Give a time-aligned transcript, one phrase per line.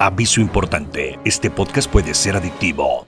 [0.00, 3.07] Aviso importante, este podcast puede ser adictivo.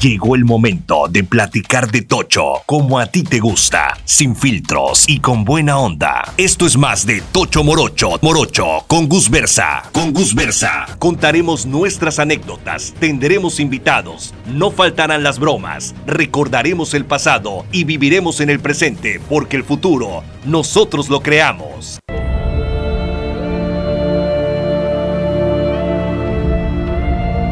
[0.00, 5.20] Llegó el momento de platicar de Tocho como a ti te gusta, sin filtros y
[5.20, 6.32] con buena onda.
[6.38, 9.82] Esto es más de Tocho Morocho, Morocho con Gus Versa.
[9.92, 17.66] Con Gus Versa contaremos nuestras anécdotas, tendremos invitados, no faltarán las bromas, recordaremos el pasado
[17.70, 22.00] y viviremos en el presente porque el futuro nosotros lo creamos.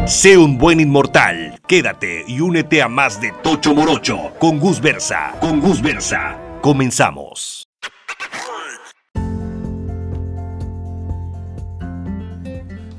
[0.07, 1.58] Sé un buen inmortal.
[1.69, 5.37] Quédate y únete a más de Tocho Morocho con Gus Versa.
[5.39, 6.39] Con Gus Versa.
[6.63, 7.69] Comenzamos.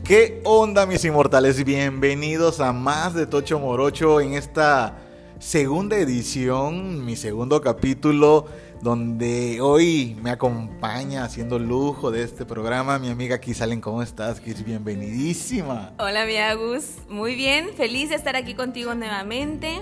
[0.04, 1.66] ¿Qué onda mis inmortales?
[1.66, 5.00] Bienvenidos a más de Tocho Morocho en esta
[5.40, 8.46] segunda edición, mi segundo capítulo
[8.82, 13.82] donde hoy me acompaña haciendo lujo de este programa mi amiga Kisalen.
[13.82, 14.64] ¿Cómo estás, Kis?
[14.64, 15.94] Bienvenidísima.
[16.00, 16.96] Hola, mi Agus.
[17.10, 19.82] Muy bien, feliz de estar aquí contigo nuevamente.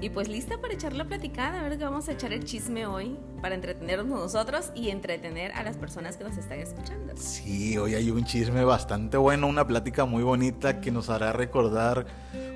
[0.00, 2.86] Y pues lista para echar la platicada, a ver qué vamos a echar el chisme
[2.86, 7.12] hoy para entretenernos nosotros y entretener a las personas que nos están escuchando.
[7.16, 12.06] Sí, hoy hay un chisme bastante bueno, una plática muy bonita que nos hará recordar,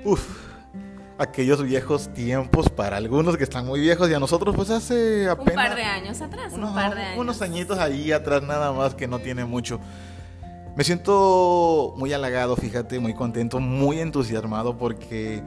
[0.03, 0.46] uff,
[1.17, 5.55] aquellos viejos tiempos para algunos que están muy viejos y a nosotros pues hace apenas...
[5.55, 7.19] Un par de años atrás, unos, un par de años.
[7.19, 9.79] Unos añitos ahí atrás nada más que no tiene mucho.
[10.75, 15.41] Me siento muy halagado, fíjate, muy contento, muy entusiasmado porque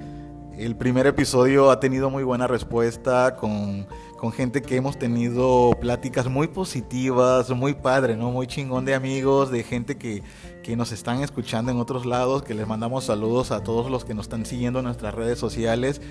[0.59, 3.87] el primer episodio ha tenido muy buena respuesta con,
[4.21, 8.31] con gente que hemos tenido pláticas muy positivas, muy padre, ¿no?
[8.31, 10.23] Muy chingón de amigos, de gente que,
[10.63, 14.13] que nos están escuchando en otros lados, que les mandamos saludos a todos los que
[14.13, 16.03] nos están siguiendo en nuestras redes sociales.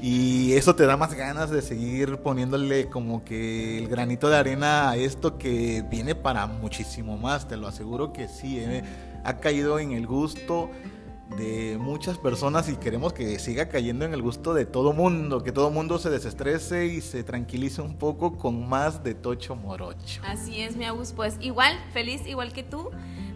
[0.00, 4.90] Y eso te da más ganas de seguir poniéndole como que el granito de arena
[4.90, 8.84] a esto que viene para muchísimo más, te lo aseguro que sí, eh.
[9.24, 10.70] ha caído en el gusto
[11.36, 15.52] de muchas personas y queremos que siga cayendo en el gusto de todo mundo, que
[15.52, 20.22] todo mundo se desestrese y se tranquilice un poco con más de Tocho Morocho.
[20.24, 22.90] Así es, mi Agus, pues igual, feliz igual que tú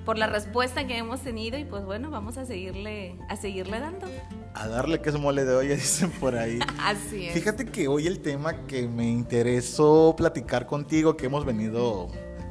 [0.04, 4.06] por la respuesta que hemos tenido y pues bueno, vamos a seguirle, a seguirle dando.
[4.54, 6.58] A darle que es mole de olla, dicen por ahí.
[6.80, 7.34] Así es.
[7.34, 12.08] Fíjate que hoy el tema que me interesó platicar contigo, que hemos venido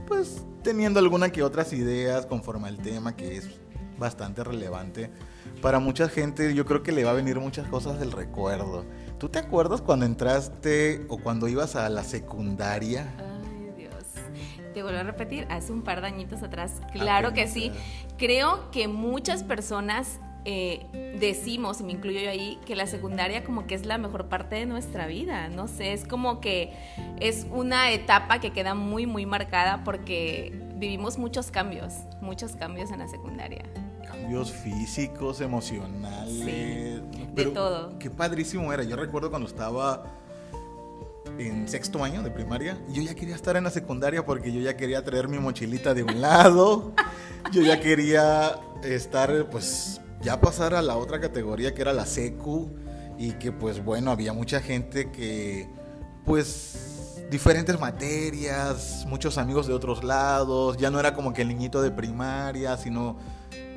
[0.07, 3.49] pues teniendo alguna que otras ideas conforme al tema que es
[3.97, 5.11] bastante relevante.
[5.61, 8.85] Para mucha gente yo creo que le va a venir muchas cosas del recuerdo.
[9.17, 13.13] ¿Tú te acuerdas cuando entraste o cuando ibas a la secundaria?
[13.17, 13.93] Ay, Dios.
[14.73, 16.79] Te vuelvo a repetir, hace un par de añitos atrás.
[16.93, 17.71] Claro que sí.
[18.17, 20.85] Creo que muchas personas eh,
[21.19, 24.55] decimos, y me incluyo yo ahí, que la secundaria como que es la mejor parte
[24.55, 25.49] de nuestra vida.
[25.49, 26.73] No sé, es como que
[27.19, 32.99] es una etapa que queda muy, muy marcada porque vivimos muchos cambios, muchos cambios en
[32.99, 33.63] la secundaria.
[34.37, 36.33] Físicos, emocionales.
[36.33, 37.01] Sí,
[37.33, 37.97] de todo.
[37.99, 38.83] Qué padrísimo era.
[38.83, 40.03] Yo recuerdo cuando estaba
[41.37, 44.77] en sexto año de primaria, yo ya quería estar en la secundaria porque yo ya
[44.77, 46.93] quería traer mi mochilita de un lado.
[47.51, 52.71] yo ya quería estar, pues, ya pasar a la otra categoría que era la secu
[53.17, 55.67] y que pues bueno, había mucha gente que
[56.25, 61.81] pues diferentes materias, muchos amigos de otros lados, ya no era como que el niñito
[61.81, 63.17] de primaria, sino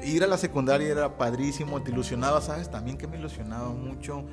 [0.05, 2.71] ir a la secundaria era padrísimo, te ilusionaba, ¿sabes?
[2.71, 4.25] También que me ilusionaba mucho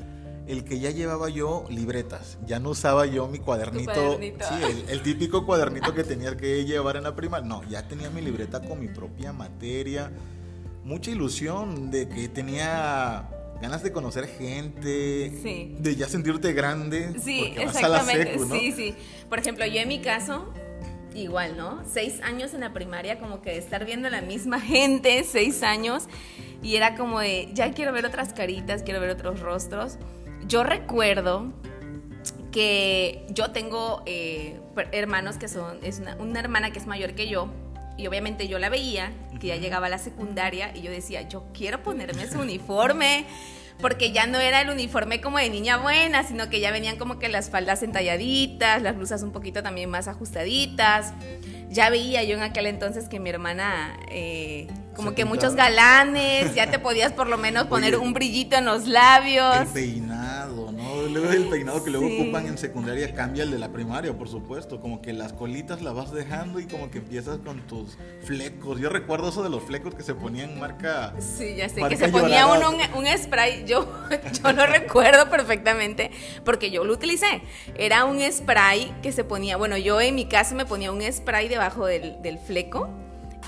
[0.47, 4.45] el que ya llevaba yo libretas, ya no usaba yo mi cuadernito, cuadernito.
[4.49, 8.09] sí, el, el típico cuadernito que tenía que llevar en la primaria, no, ya tenía
[8.09, 10.11] mi libreta con mi propia materia,
[10.83, 13.29] mucha ilusión de que tenía
[13.61, 15.75] ganas de conocer gente, Sí.
[15.79, 18.31] de ya sentirte grande, Sí, porque vas a la exactamente.
[18.33, 18.55] secu, ¿no?
[18.55, 18.95] Sí, sí.
[19.29, 20.51] Por ejemplo, yo en mi caso,
[21.13, 21.83] igual, ¿no?
[21.91, 26.07] Seis años en la primaria, como que de estar viendo la misma gente, seis años,
[26.61, 29.97] y era como de, ya quiero ver otras caritas, quiero ver otros rostros.
[30.47, 31.53] Yo recuerdo
[32.51, 34.59] que yo tengo eh,
[34.91, 37.49] hermanos que son, es una, una hermana que es mayor que yo,
[37.97, 41.43] y obviamente yo la veía, que ya llegaba a la secundaria, y yo decía, yo
[41.53, 43.25] quiero ponerme su uniforme,
[43.79, 47.17] porque ya no era el uniforme como de niña buena, sino que ya venían como
[47.17, 51.13] que las faldas entalladitas, las blusas un poquito también más ajustaditas.
[51.69, 55.35] Ya veía yo en aquel entonces que mi hermana, eh, como Se que pintaba.
[55.35, 59.55] muchos galanes, ya te podías por lo menos poner Oye, un brillito en los labios.
[59.61, 60.78] El peinado, ¿no?
[61.09, 64.79] Luego el peinado que luego ocupan en secundaria cambia el de la primaria, por supuesto.
[64.79, 68.79] Como que las colitas las vas dejando y como que empiezas con tus flecos.
[68.79, 71.13] Yo recuerdo eso de los flecos que se ponían marca.
[71.19, 73.65] Sí, ya sé, que se ponía uno un, spray.
[73.65, 73.87] Yo,
[74.43, 76.11] yo lo recuerdo perfectamente
[76.45, 77.41] porque yo lo utilicé.
[77.75, 81.47] Era un spray que se ponía, bueno, yo en mi caso me ponía un spray
[81.47, 82.89] debajo del, del fleco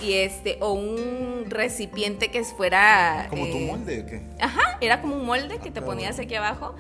[0.02, 5.16] y este o un recipiente que fuera como tu eh, molde qué ajá era como
[5.16, 6.76] un molde que te ah, ponías aquí abajo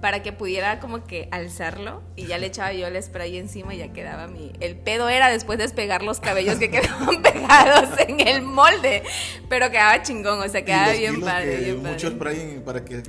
[0.00, 3.78] para que pudiera como que alzarlo y ya le echaba yo el spray encima y
[3.78, 8.42] ya quedaba mi el pedo era después despegar los cabellos que quedaban pegados en el
[8.42, 9.02] molde
[9.48, 11.92] pero quedaba chingón o sea quedaba bien padre, bien padre.
[11.92, 13.02] mucho spray para que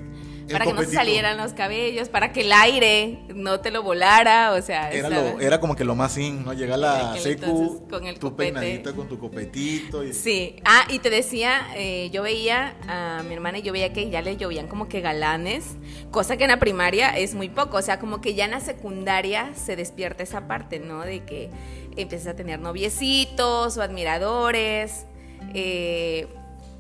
[0.52, 4.54] para que no se salieran los cabellos, para que el aire no te lo volara,
[4.54, 4.92] o sea...
[4.92, 6.54] Era, era como que lo más in, ¿no?
[6.54, 10.04] Llega la secu, con el tu peinadita con tu copetito.
[10.04, 10.14] Y...
[10.14, 14.10] Sí, ah, y te decía, eh, yo veía a mi hermana y yo veía que
[14.10, 15.76] ya le llovían como que galanes,
[16.12, 18.60] cosa que en la primaria es muy poco, o sea, como que ya en la
[18.60, 21.02] secundaria se despierta esa parte, ¿no?
[21.02, 21.50] De que
[21.96, 25.06] empiezas a tener noviecitos o admiradores,
[25.54, 26.28] eh,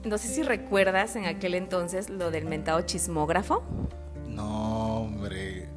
[0.08, 3.64] no sé si recuerdas en aquel entonces lo del mentado chismógrafo.
[4.28, 5.70] No, hombre.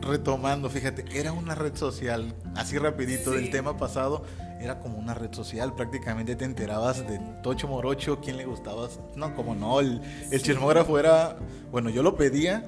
[0.00, 4.24] Retomando, fíjate, era una red social, así rapidito del tema pasado,
[4.60, 9.00] era como una red social, prácticamente te enterabas de Tocho Morocho, quién le gustabas.
[9.16, 10.00] No, como no, el,
[10.42, 11.36] chismógrafo era,
[11.70, 12.66] bueno, yo lo pedía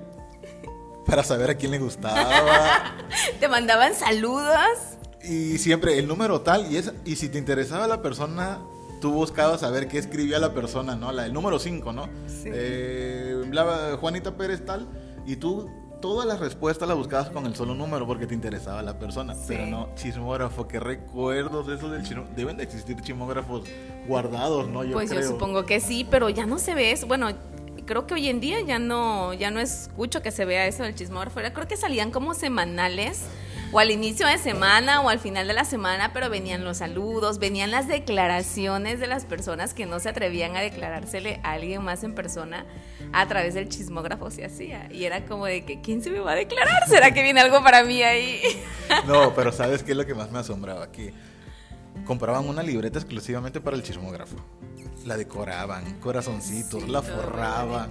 [1.07, 2.95] para saber a quién le gustaba.
[3.41, 4.97] te mandaban saludos.
[5.23, 8.61] Y siempre el número tal, y, es, y si te interesaba la persona,
[9.07, 11.13] tú buscabas saber qué escribía la persona, ¿no?
[11.13, 12.09] La, el número 5, ¿no?
[12.27, 12.51] Sí.
[12.53, 13.41] Eh,
[14.01, 14.89] Juanita Pérez tal,
[15.25, 15.71] y tú
[16.03, 19.37] todas las respuestas las buscabas con el solo número porque te interesaba la persona.
[19.47, 22.35] Pero no, chismógrafo, qué recuerdos de eso del chismógrafo.
[22.35, 23.63] Deben de existir chismógrafos
[24.09, 24.83] guardados, ¿no?
[24.83, 27.07] Yo pues yo supongo que sí, pero ya no se ve eso.
[27.07, 27.29] Bueno,
[27.85, 30.97] creo que hoy en día ya no, ya no escucho que se vea eso del
[30.97, 31.39] chismógrafo.
[31.55, 33.23] Creo que salían como semanales
[33.73, 37.39] o al inicio de semana o al final de la semana, pero venían los saludos,
[37.39, 42.05] venían las declaraciones de las personas que no se atrevían a declarársele a alguien más
[42.05, 42.65] en persona
[43.13, 44.89] a través del chismógrafo se hacía.
[44.93, 46.89] Y era como de que, ¿quién se me va a declarar?
[46.89, 48.41] ¿Será que viene algo para mí ahí?
[49.07, 50.93] No, pero ¿sabes qué es lo que más me asombraba?
[50.93, 51.13] Que
[52.05, 54.37] compraban una libreta exclusivamente para el chismógrafo.
[55.05, 57.91] La decoraban, corazoncitos, la forraban.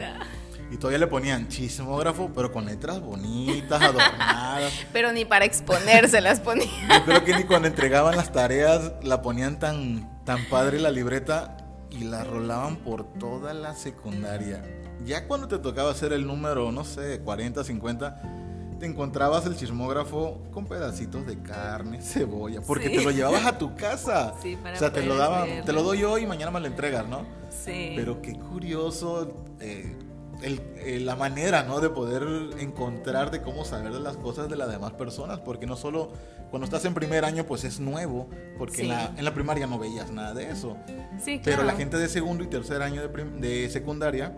[0.76, 4.74] Y todavía le ponían chismógrafo, pero con letras bonitas, adornadas.
[4.92, 6.68] pero ni para exponerse las ponían.
[6.90, 11.56] Yo creo que ni cuando entregaban las tareas la ponían tan, tan padre la libreta
[11.92, 14.66] y la rolaban por toda la secundaria.
[15.06, 18.22] Ya cuando te tocaba hacer el número, no sé, 40, 50,
[18.78, 23.78] te encontrabas el chismógrafo con pedacitos de carne, cebolla, porque te lo llevabas a tu
[23.78, 24.34] casa.
[24.42, 26.68] Sí, para o sea, te lo daban, te lo doy hoy y mañana me lo
[26.68, 27.26] entregas, ¿no?
[27.50, 27.94] Sí.
[27.96, 29.46] Pero qué curioso.
[29.62, 29.96] Eh,
[30.46, 31.80] eh, la manera, ¿no?
[31.80, 32.24] De poder
[32.60, 36.12] encontrar de cómo saber de las cosas de las demás personas, porque no solo
[36.52, 40.34] cuando estás en primer año, pues es nuevo, porque en, la, primaria no veías nada
[40.34, 40.78] de eso.
[41.20, 44.34] Sí, Pero la gente de segundo y tercer año de, de secundaria,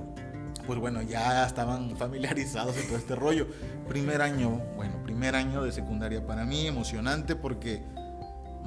[0.66, 3.48] pues bueno, ya estaban familiarizados en todo este rollo.
[3.88, 7.84] Primer año, bueno, primer año de secundaria para mí, emocionante porque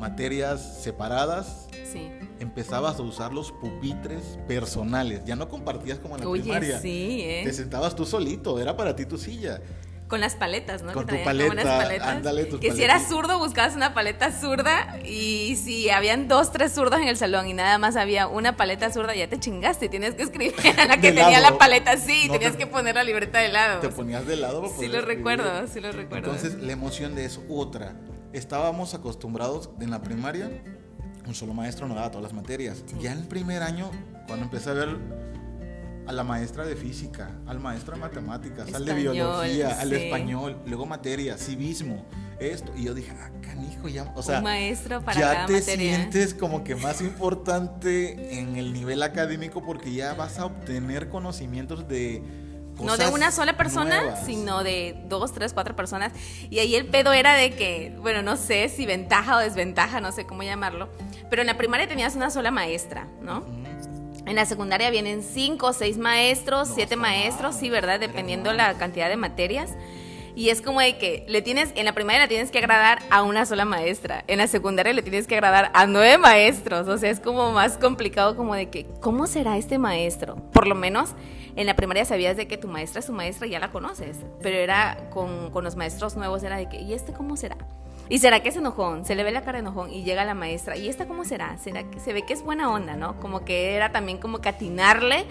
[0.01, 2.11] materias separadas, sí.
[2.41, 5.23] empezabas a usar los pupitres personales.
[5.27, 6.81] Ya no compartías como en la Oye, primaria.
[6.81, 7.43] Sí, ¿eh?
[7.45, 9.61] Te sentabas tú solito, era para ti tu silla.
[10.09, 10.93] Con las paletas, ¿no?
[10.93, 16.27] Con tu paleta, ándale, Que si eras zurdo, buscabas una paleta zurda y si habían
[16.27, 19.39] dos, tres zurdos en el salón y nada más había una paleta zurda, ya te
[19.39, 19.89] chingaste.
[19.89, 23.39] Tienes que escribir a la que tenía la paleta sí, tenías que poner la libreta
[23.39, 23.81] de lado.
[23.81, 26.33] Te ponías de lado para Sí lo recuerdo, sí lo recuerdo.
[26.33, 27.95] Entonces, la emoción de eso, otra
[28.33, 30.51] estábamos acostumbrados en la primaria,
[31.27, 32.85] un solo maestro nos daba todas las materias.
[33.01, 33.91] Ya en el primer año,
[34.27, 34.97] cuando empecé a ver
[36.07, 40.87] a la maestra de física, al maestro de matemáticas, al de biología, al español, luego
[40.87, 42.05] materia, civismo,
[42.41, 42.73] esto.
[42.77, 44.13] Y yo dije, ah, canijo, ya.
[44.17, 49.63] O sea, maestro para ya te sientes como que más importante en el nivel académico
[49.63, 52.23] porque ya vas a obtener conocimientos de
[52.83, 56.13] no de una sola persona, sino de dos, tres, cuatro personas.
[56.51, 60.13] Y ahí el pedo era de que, bueno, no sé si ventaja o desventaja, no
[60.13, 60.89] sé cómo llamarlo,
[61.29, 63.45] pero en la primaria tenías una sola maestra, ¿no?
[64.27, 67.99] En la secundaria vienen cinco o seis maestros, siete maestros, sí, ¿verdad?
[67.99, 69.71] Dependiendo la cantidad de materias.
[70.37, 73.23] Y es como de que le tienes, en la primaria le tienes que agradar a
[73.23, 77.11] una sola maestra, en la secundaria le tienes que agradar a nueve maestros, o sea,
[77.11, 80.37] es como más complicado como de que, ¿cómo será este maestro?
[80.53, 81.11] Por lo menos
[81.57, 84.19] en la primaria sabías de que tu maestra es tu maestra y ya la conoces,
[84.43, 87.57] pero era con, con los maestros nuevos, era de que, ¿y este cómo será?
[88.11, 89.05] ¿Y será que es enojón?
[89.05, 90.77] Se le ve la cara de enojón y llega la maestra.
[90.77, 91.57] ¿Y esta cómo será?
[91.59, 93.21] ¿Será que se ve que es buena onda, no?
[93.21, 95.27] Como que era también como catinarle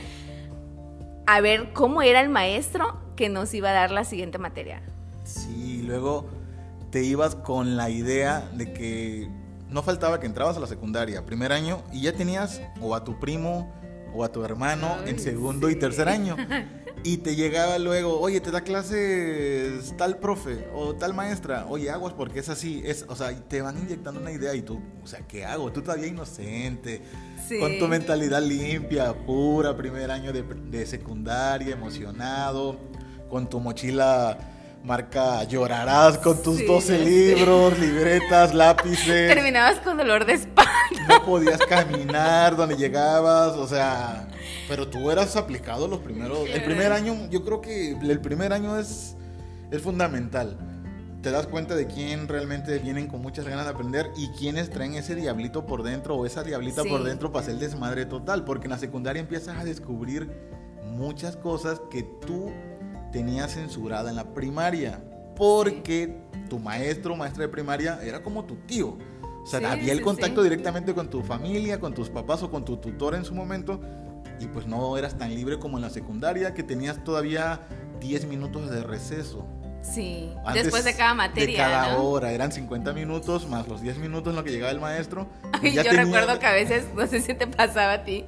[1.28, 4.82] a ver cómo era el maestro que nos iba a dar la siguiente materia.
[5.26, 6.26] Sí, luego
[6.90, 9.30] te ibas con la idea de que
[9.68, 13.20] no faltaba que entrabas a la secundaria, primer año, y ya tenías o a tu
[13.20, 13.72] primo
[14.14, 16.36] o a tu hermano en segundo y tercer año.
[17.02, 22.14] Y te llegaba luego, oye, te da clases tal profe o tal maestra, oye, aguas
[22.14, 25.22] porque es así, es, o sea, te van inyectando una idea y tú, o sea,
[25.26, 25.72] ¿qué hago?
[25.72, 27.02] Tú todavía inocente,
[27.58, 32.78] con tu mentalidad limpia, pura, primer año de, de secundaria, emocionado,
[33.30, 34.38] con tu mochila
[34.84, 39.34] marca llorarás con tus 12 libros, libretas, lápices.
[39.34, 40.72] Terminabas con dolor de espalda.
[41.08, 44.28] No podías caminar donde llegabas, o sea,
[44.68, 46.48] pero tú eras aplicado los primeros.
[46.50, 49.16] El primer año, yo creo que el primer año es,
[49.72, 50.58] es fundamental.
[51.22, 54.94] Te das cuenta de quién realmente vienen con muchas ganas de aprender y quiénes traen
[54.94, 58.46] ese diablito por dentro o esa diablita por dentro para hacer desmadre total.
[58.46, 60.32] Porque en la secundaria empiezas a descubrir
[60.86, 62.52] muchas cosas que tú
[63.12, 65.02] tenía censurada en la primaria,
[65.36, 66.16] porque
[66.50, 68.98] tu maestro maestra de primaria era como tu tío.
[69.44, 72.78] O sea, había el contacto directamente con tu familia, con tus papás o con tu
[72.78, 73.80] tutor en su momento,
[74.40, 77.62] y pues no eras tan libre como en la secundaria, que tenías todavía
[78.00, 79.46] 10 minutos de receso.
[79.82, 81.48] Sí, después de cada materia.
[81.48, 84.80] De cada hora, eran 50 minutos más los 10 minutos en lo que llegaba el
[84.80, 85.28] maestro.
[85.64, 88.26] yo recuerdo que a veces, no sé si te pasaba a ti,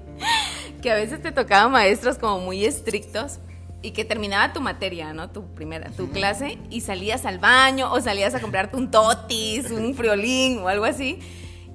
[0.81, 3.39] que a veces te tocaban maestros como muy estrictos
[3.81, 5.29] y que terminaba tu materia, ¿no?
[5.29, 9.95] Tu primera, tu clase y salías al baño o salías a comprarte un totis, un
[9.95, 11.19] friolín o algo así.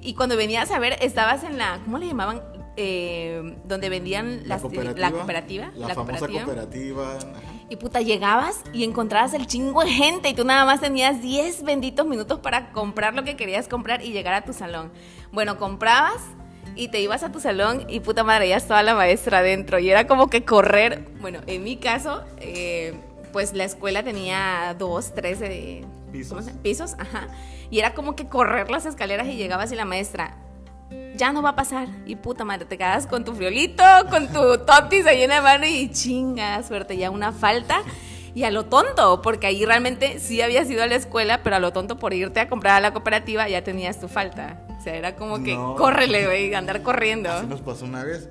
[0.01, 2.41] Y cuando venías a ver, estabas en la, ¿cómo le llamaban?
[2.79, 5.71] Eh, donde vendían la cooperativa, la cooperativa.
[5.75, 7.17] La, famosa cooperativa.
[7.69, 11.63] Y puta, llegabas y encontrabas el chingo de gente y tú nada más tenías 10
[11.63, 14.91] benditos minutos para comprar lo que querías comprar y llegar a tu salón.
[15.31, 16.21] Bueno, comprabas
[16.77, 19.89] y te ibas a tu salón y puta madre, ya estaba la maestra adentro y
[19.89, 22.93] era como que correr, bueno, en mi caso, eh,
[23.33, 26.45] pues la escuela tenía dos, tres de, pisos.
[26.61, 27.27] pisos, ajá,
[27.69, 30.37] y era como que correr las escaleras y llegabas y la maestra,
[31.15, 31.87] ya no va a pasar.
[32.05, 35.65] Y puta madre, te quedas con tu friolito, con tu totis ahí en la mano
[35.65, 37.81] y chinga, suerte, ya una falta.
[38.33, 41.59] Y a lo tonto, porque ahí realmente sí habías ido a la escuela, pero a
[41.59, 44.61] lo tonto por irte a comprar a la cooperativa ya tenías tu falta.
[44.87, 47.29] Sea, era como que córrele, güey, andar corriendo.
[47.29, 48.29] Así nos pasó una vez.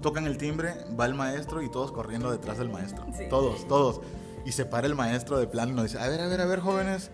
[0.00, 3.04] Tocan el timbre, va el maestro y todos corriendo detrás del maestro.
[3.28, 4.00] Todos, todos.
[4.46, 6.46] Y se para el maestro de plan y nos dice, a ver, a ver, a
[6.46, 7.10] ver, jóvenes,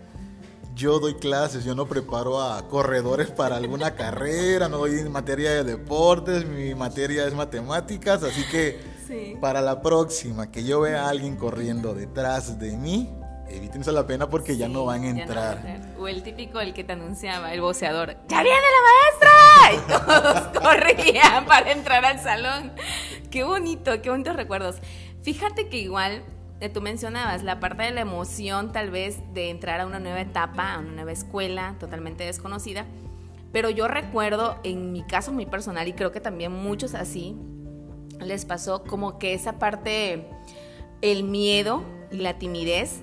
[0.73, 5.65] yo doy clases, yo no preparo a corredores para alguna carrera, no doy materia de
[5.65, 8.79] deportes, mi materia es matemáticas, así que
[9.41, 13.09] para la próxima que yo vea a alguien corriendo detrás de mí,
[13.55, 15.93] evítense la pena porque ya no van a entrar.
[15.99, 19.31] o el típico, el que te anunciaba, el voceador, ¡ya viene la maestra!
[19.73, 22.71] Y todos corrían para entrar al salón.
[23.29, 24.77] Qué bonito, qué bonitos recuerdos.
[25.23, 26.23] Fíjate que igual
[26.59, 30.21] eh, tú mencionabas la parte de la emoción tal vez de entrar a una nueva
[30.21, 32.85] etapa, a una nueva escuela totalmente desconocida,
[33.51, 37.35] pero yo recuerdo en mi caso muy personal y creo que también muchos así
[38.19, 40.27] les pasó como que esa parte,
[41.01, 43.01] el miedo y la timidez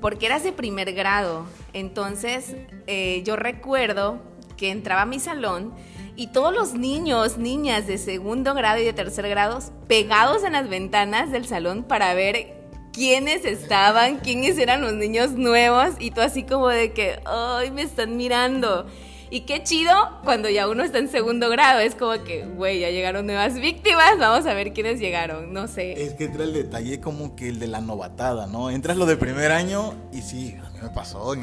[0.00, 1.46] porque eras de primer grado.
[1.72, 4.20] Entonces, eh, yo recuerdo
[4.56, 5.74] que entraba a mi salón
[6.16, 10.68] y todos los niños, niñas de segundo grado y de tercer grado pegados en las
[10.68, 12.54] ventanas del salón para ver
[12.92, 17.82] quiénes estaban, quiénes eran los niños nuevos y tú así como de que, ay, me
[17.82, 18.86] están mirando.
[19.30, 19.92] Y qué chido
[20.22, 21.80] cuando ya uno está en segundo grado.
[21.80, 24.18] Es como que, güey, ya llegaron nuevas víctimas.
[24.18, 25.52] Vamos a ver quiénes llegaron.
[25.52, 26.00] No sé.
[26.00, 28.70] Es que entra el detalle como que el de la novatada, ¿no?
[28.70, 31.34] Entras lo de primer año y sí, a mí me pasó.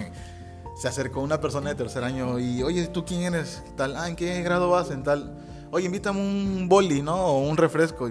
[0.75, 3.63] Se acercó una persona de tercer año y, oye, ¿tú quién eres?
[3.75, 4.90] Tal, ah, ¿en qué grado vas?
[4.90, 5.38] En tal.
[5.72, 7.16] Oye, invítame un boli, ¿no?
[7.16, 8.10] O un refresco.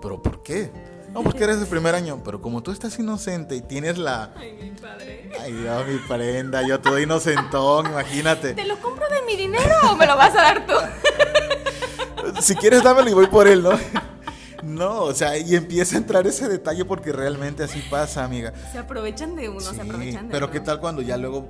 [0.00, 0.70] ¿Pero por qué?
[1.12, 4.32] No, porque eres de primer año, pero como tú estás inocente y tienes la...
[4.36, 5.30] Ay, mi padre.
[5.40, 8.54] Ay, Dios, mi prenda, yo todo inocentón, imagínate.
[8.54, 10.74] ¿Te lo compro de mi dinero o me lo vas a dar tú?
[12.40, 13.72] si quieres dámelo y voy por él, ¿no?
[14.62, 18.52] No, o sea, y empieza a entrar ese detalle porque realmente así pasa, amiga.
[18.70, 20.52] Se aprovechan de uno, se aprovechan de pero uno.
[20.52, 21.48] ¿qué tal cuando ya luego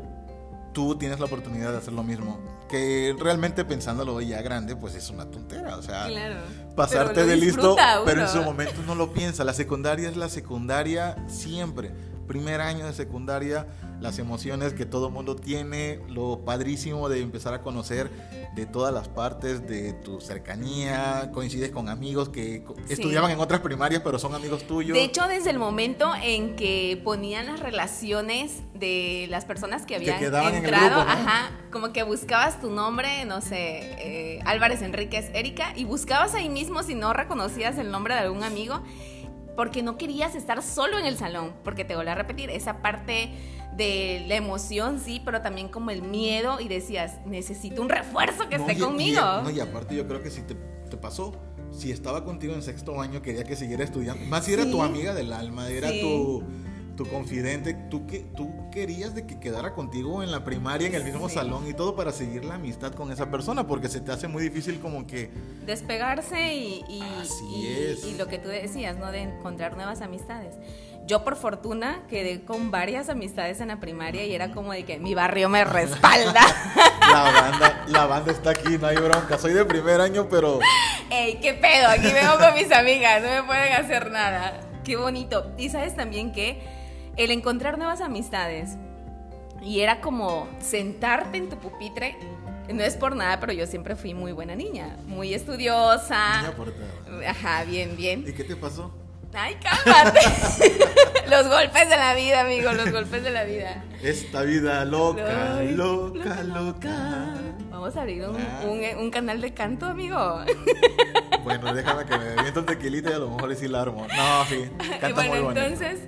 [0.72, 2.38] tú tienes la oportunidad de hacer lo mismo.
[2.68, 5.76] Que realmente pensándolo ya grande, pues es una tontera.
[5.76, 6.08] O sea,
[6.76, 9.44] pasarte de listo, pero en su momento no lo piensa.
[9.44, 11.90] La secundaria es la secundaria siempre.
[12.26, 13.66] Primer año de secundaria
[14.00, 18.10] las emociones que todo mundo tiene, lo padrísimo de empezar a conocer
[18.54, 24.02] de todas las partes de tu cercanía, coincides con amigos que estudiaban en otras primarias
[24.04, 24.96] pero son amigos tuyos.
[24.96, 30.22] De hecho, desde el momento en que ponían las relaciones de las personas que habían
[30.54, 36.34] entrado, ajá, como que buscabas tu nombre, no sé, eh, Álvarez Enríquez Erika, y buscabas
[36.34, 38.82] ahí mismo si no reconocías el nombre de algún amigo
[39.56, 43.30] porque no querías estar solo en el salón, porque te voy a repetir, esa parte
[43.76, 48.56] de la emoción, sí, pero también como el miedo y decías, necesito un refuerzo que
[48.56, 49.20] esté conmigo.
[49.40, 51.32] Y, no, y aparte yo creo que si te, te, pasó,
[51.70, 55.14] si estaba contigo en sexto año, quería que siguiera estudiando, más si era tu amiga
[55.14, 56.42] del alma, era tu
[57.00, 61.02] tu confidente, tú, que, tú querías de que quedara contigo en la primaria, en el
[61.02, 64.28] mismo salón y todo para seguir la amistad con esa persona, porque se te hace
[64.28, 65.30] muy difícil como que...
[65.64, 67.02] Despegarse y, y,
[68.06, 69.10] y, lo que tú decías, ¿no?
[69.10, 70.56] De encontrar nuevas amistades.
[71.10, 75.00] Yo por fortuna quedé con varias amistades en la primaria y era como de que
[75.00, 76.40] mi barrio me respalda.
[77.00, 79.36] la, banda, la banda está aquí, no hay bronca.
[79.36, 80.60] Soy de primer año, pero...
[81.10, 81.88] ¡Ey, qué pedo!
[81.88, 84.60] Aquí vengo con mis amigas, no me pueden hacer nada.
[84.84, 85.50] Qué bonito.
[85.58, 86.62] Y sabes también que
[87.16, 88.76] el encontrar nuevas amistades.
[89.60, 92.16] Y era como sentarte en tu pupitre.
[92.72, 96.54] No es por nada, pero yo siempre fui muy buena niña, muy estudiosa.
[97.26, 98.24] Ajá, bien, bien.
[98.28, 98.92] ¿Y qué te pasó?
[99.32, 100.20] Ay, cálmate.
[101.30, 103.84] los golpes de la vida, amigo, los golpes de la vida.
[104.02, 107.34] Esta vida loca, loca, loca.
[107.70, 108.66] Vamos a abrir ah.
[108.98, 110.44] un, canal de canto, amigo.
[111.44, 114.06] bueno, déjame que me viento un tequilita y a lo mejor sí la armo.
[114.06, 114.68] No, sí,
[115.00, 115.60] canta bueno, muy bonito.
[115.60, 116.00] entonces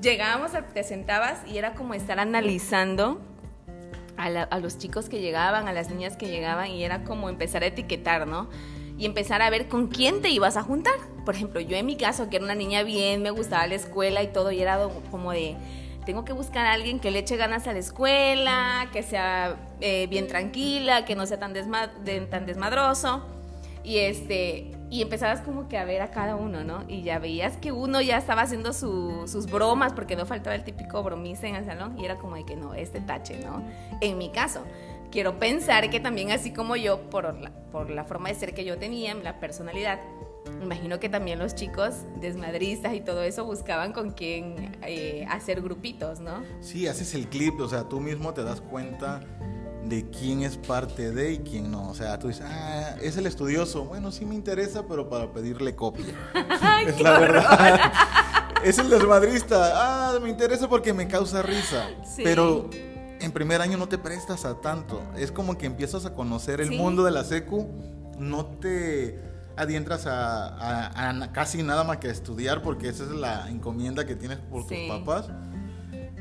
[0.00, 3.20] llegábamos, te sentabas y era como estar analizando
[4.16, 7.66] a, los chicos que llegaban, a las niñas que llegaban y era como empezar a
[7.66, 8.50] etiquetar, ¿no?
[8.98, 10.94] Y empezar a ver con quién te ibas a juntar.
[11.30, 14.20] Por ejemplo, yo en mi caso, que era una niña bien, me gustaba la escuela
[14.20, 14.80] y todo, y era
[15.12, 15.54] como de,
[16.04, 20.08] tengo que buscar a alguien que le eche ganas a la escuela, que sea eh,
[20.10, 23.24] bien tranquila, que no sea tan, tan desmadroso.
[23.84, 26.82] Y este, y empezabas como que a ver a cada uno, ¿no?
[26.88, 31.00] Y ya veías que uno ya estaba haciendo sus bromas, porque no faltaba el típico
[31.04, 33.62] bromista en el salón, y era como de que no, este tache, ¿no?
[34.00, 34.64] En mi caso,
[35.12, 38.64] quiero pensar que también así como yo, por la, por la forma de ser que
[38.64, 40.00] yo tenía, la personalidad,
[40.62, 46.20] imagino que también los chicos desmadristas y todo eso buscaban con quién eh, hacer grupitos,
[46.20, 46.42] ¿no?
[46.60, 49.20] Sí, haces el clip, o sea, tú mismo te das cuenta
[49.84, 51.88] de quién es parte de y quién no.
[51.88, 53.84] O sea, tú dices, ah, es el estudioso.
[53.84, 56.14] Bueno, sí me interesa, pero para pedirle copia.
[56.86, 57.92] es la verdad.
[58.64, 59.72] es el desmadrista.
[59.74, 61.88] Ah, me interesa porque me causa risa.
[62.16, 62.68] Pero
[63.20, 65.02] en primer año no te prestas a tanto.
[65.16, 67.68] Es como que empiezas a conocer el mundo de la secu.
[68.18, 69.29] No te
[69.60, 74.38] adientras a, casi nada más que a estudiar porque esa es la encomienda que tienes
[74.38, 75.30] por tus papás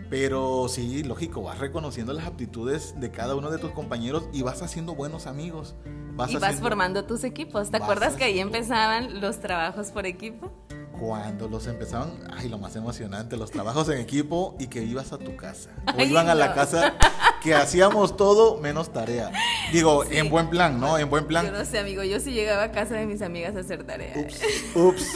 [0.10, 4.62] pero sí, lógico, vas reconociendo las aptitudes de cada uno de tus compañeros y vas
[4.64, 5.76] haciendo buenos amigos.
[6.14, 7.70] Vas y vas formando tus equipos.
[7.70, 10.52] ¿Te acuerdas que ahí empezaban los trabajos por equipo?
[11.00, 15.18] Cuando los empezaban, ay, lo más emocionante, los trabajos en equipo y que ibas a
[15.18, 15.70] tu casa.
[15.98, 16.96] O iban a la casa
[17.42, 19.32] que hacíamos todo menos tarea.
[19.72, 20.98] Digo, en buen plan, ¿no?
[20.98, 21.46] En buen plan.
[21.46, 24.14] Yo no sé, amigo, yo sí llegaba a casa de mis amigas a hacer tarea.
[24.18, 24.42] Ups,
[24.76, 25.08] ups,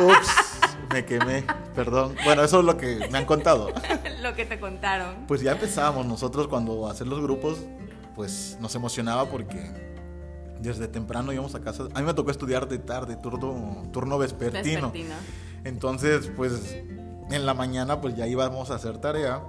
[0.00, 1.44] ups me quemé,
[1.74, 2.14] perdón.
[2.24, 3.72] Bueno, eso es lo que me han contado.
[4.22, 5.26] lo que te contaron.
[5.26, 7.58] Pues ya empezábamos nosotros cuando hacer los grupos,
[8.14, 9.93] pues nos emocionaba porque
[10.60, 11.84] desde temprano íbamos a casa.
[11.94, 14.90] A mí me tocó estudiar de tarde, turno, turno vespertino.
[14.90, 15.14] vespertino.
[15.64, 16.76] Entonces, pues
[17.30, 19.42] en la mañana pues ya íbamos a hacer tarea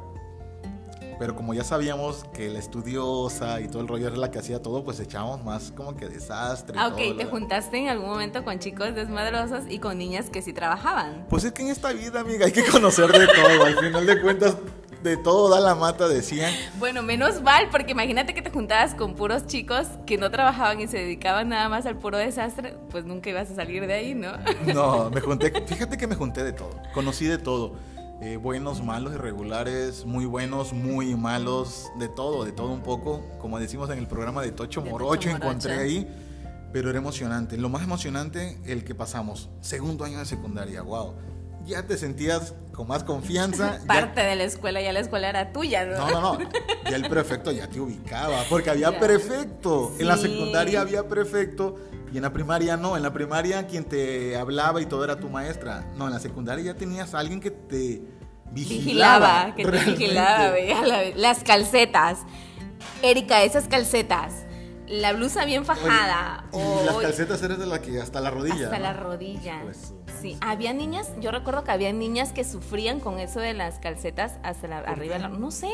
[1.17, 4.61] pero como ya sabíamos que la estudiosa y todo el rollo era la que hacía
[4.61, 6.75] todo, pues echábamos más como que desastre.
[6.77, 10.53] Ah, ok, ¿te juntaste en algún momento con chicos desmadrosos y con niñas que sí
[10.53, 11.25] trabajaban?
[11.29, 13.65] Pues es que en esta vida, amiga, hay que conocer de todo.
[13.65, 14.57] Al final de cuentas,
[15.09, 16.53] de todo da la mata, decían.
[16.79, 20.87] Bueno, menos mal, porque imagínate que te juntabas con puros chicos que no trabajaban y
[20.87, 24.33] se dedicaban nada más al puro desastre, pues nunca ibas a salir de ahí, ¿no?
[24.73, 27.73] No, me junté, fíjate que me junté de todo, conocí de todo
[28.21, 33.23] eh, buenos, malos, irregulares, muy buenos, muy malos, de todo, de todo un poco.
[33.39, 36.07] Como decimos en el programa de Tocho Morocho, encontré ahí,
[36.71, 37.57] pero era emocionante.
[37.57, 41.13] Lo más emocionante, el que pasamos, segundo año de secundaria, wow.
[41.65, 43.79] Ya te sentías con más confianza.
[43.88, 45.97] Parte de la escuela, ya la escuela era tuya, ¿no?
[45.97, 46.49] No, no, no.
[46.89, 49.93] Ya el prefecto ya te ubicaba, porque había prefecto.
[49.97, 51.75] En la secundaria había prefecto
[52.11, 55.29] y en la primaria no, en la primaria quien te hablaba y todo era tu
[55.29, 55.85] maestra.
[55.95, 58.01] No, en la secundaria ya tenías a alguien que te
[58.51, 59.45] vigilaba.
[59.45, 60.55] vigilaba que te vigilaba,
[61.15, 62.19] las calcetas.
[63.01, 64.44] Erika, esas calcetas.
[64.87, 66.45] La blusa bien fajada.
[66.53, 68.65] y las calcetas eran de la que hasta la rodilla.
[68.65, 69.61] Hasta la rodilla.
[70.21, 74.33] Sí, había niñas, yo recuerdo que había niñas que sufrían con eso de las calcetas
[74.43, 75.17] hasta la, arriba.
[75.17, 75.69] No sé.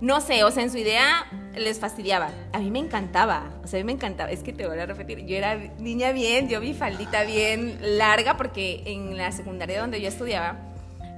[0.00, 2.28] No sé, o sea, en su idea les fastidiaba.
[2.52, 4.30] A mí me encantaba, o sea, a mí me encantaba.
[4.30, 8.36] Es que te voy a repetir, yo era niña bien, yo vi faldita bien larga,
[8.36, 10.58] porque en la secundaria donde yo estudiaba,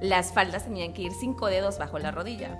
[0.01, 2.57] las faldas tenían que ir cinco dedos bajo la rodilla.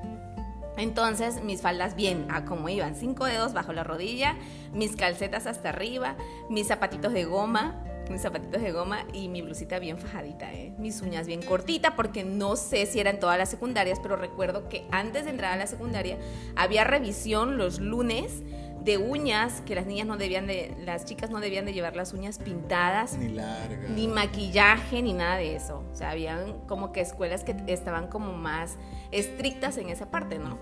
[0.79, 4.37] Entonces, mis faldas bien, a como iban, cinco dedos bajo la rodilla,
[4.73, 6.15] mis calcetas hasta arriba,
[6.49, 10.73] mis zapatitos de goma, mis zapatitos de goma y mi blusita bien fajadita, ¿eh?
[10.77, 14.85] mis uñas bien cortitas, porque no sé si eran todas las secundarias, pero recuerdo que
[14.91, 16.17] antes de entrar a la secundaria
[16.55, 18.41] había revisión los lunes
[18.83, 22.13] de uñas que las niñas no debían de las chicas no debían de llevar las
[22.13, 23.17] uñas pintadas.
[23.17, 23.89] Ni largas.
[23.89, 25.83] Ni maquillaje ni nada de eso.
[25.91, 28.77] O sea habían como que escuelas que estaban como más
[29.11, 30.57] estrictas en esa parte no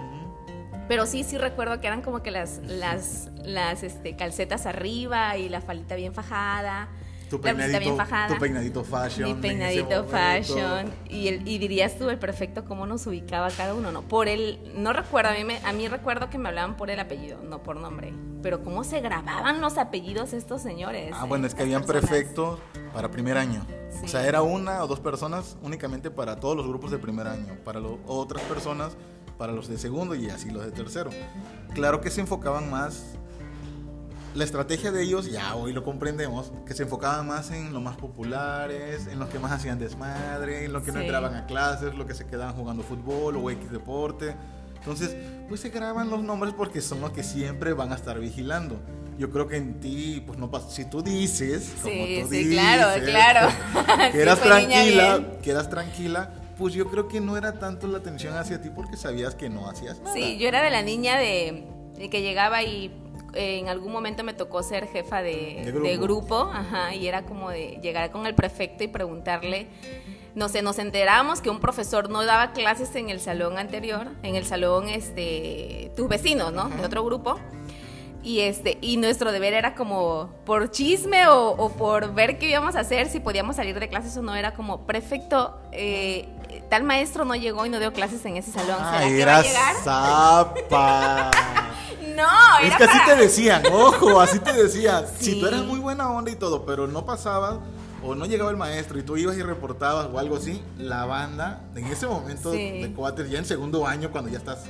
[0.87, 5.49] pero sí sí recuerdo que eran como que las las las este, calcetas arriba y
[5.49, 6.89] la falita bien fajada
[7.29, 8.27] tu blusita bien peinadito, fajada.
[8.33, 9.23] tu peinadito fashion.
[9.29, 10.91] Mi peinadito fashion.
[11.09, 14.01] Y, el, y dirías tú el perfecto cómo nos ubicaba cada uno, ¿no?
[14.03, 14.59] Por el.
[14.75, 17.63] No recuerdo, a mí, me- a mí recuerdo que me hablaban por el apellido, no
[17.63, 18.13] por nombre.
[18.43, 21.11] Pero cómo se grababan los apellidos estos señores.
[21.13, 22.09] Ah, eh, bueno, es que habían personas.
[22.09, 22.59] prefectos
[22.93, 23.65] para primer año.
[23.89, 24.05] Sí.
[24.05, 27.55] O sea, era una o dos personas únicamente para todos los grupos de primer año.
[27.65, 28.95] Para lo- otras personas,
[29.37, 31.09] para los de segundo y así los de tercero.
[31.73, 33.16] Claro que se enfocaban más.
[34.37, 37.97] La estrategia de ellos, ya hoy lo comprendemos, que se enfocaban más en los más
[37.97, 41.05] populares, en los que más hacían desmadre, en los que no Sí.
[41.05, 44.35] entraban a clases, los que se quedaban jugando fútbol o X deporte.
[44.75, 45.15] Entonces,
[45.49, 48.79] pues se graban los nombres porque son los que siempre van a estar vigilando.
[49.17, 50.69] Yo creo que en ti, pues no pasa.
[50.69, 53.49] Si tú dices, como Sí, tú sí, claro, dices, claro.
[54.11, 57.87] que Sí, eras niña tranquila, que eras tranquila, pues yo creo que no era tanto
[57.87, 60.13] la atención hacia ti porque sabías que no hacías nada.
[60.13, 61.65] Sí, yo era de la niña de,
[61.97, 62.91] de que llegaba y
[63.37, 66.49] en algún momento me tocó ser jefa de, De de grupo.
[66.53, 69.67] ajá, y era como de llegar con el prefecto y preguntarle,
[70.35, 74.35] no sé, nos enteramos que un profesor no daba clases en el salón anterior, en
[74.35, 76.69] el salón, este, tus vecinos, ¿no?
[76.69, 77.39] De otro grupo.
[78.23, 82.75] Y, este, y nuestro deber era como por chisme o, o por ver qué íbamos
[82.75, 86.27] a hacer, si podíamos salir de clases o no, era como, prefecto, eh,
[86.69, 88.77] tal maestro no llegó y no dio clases en ese salón.
[88.77, 89.75] ¿Será Ah, que va a eras llegar?
[89.83, 91.31] zapa.
[92.17, 92.23] No,
[92.61, 95.05] es era que así para- te decían, ojo, así te decían.
[95.19, 97.59] Si tú eras muy buena onda y todo, pero no pasabas
[98.03, 101.61] o no llegaba el maestro y tú ibas y reportabas o algo así, la banda,
[101.75, 102.81] en ese momento Sí.
[102.81, 104.63] de cuates, ya en segundo año, cuando ya estás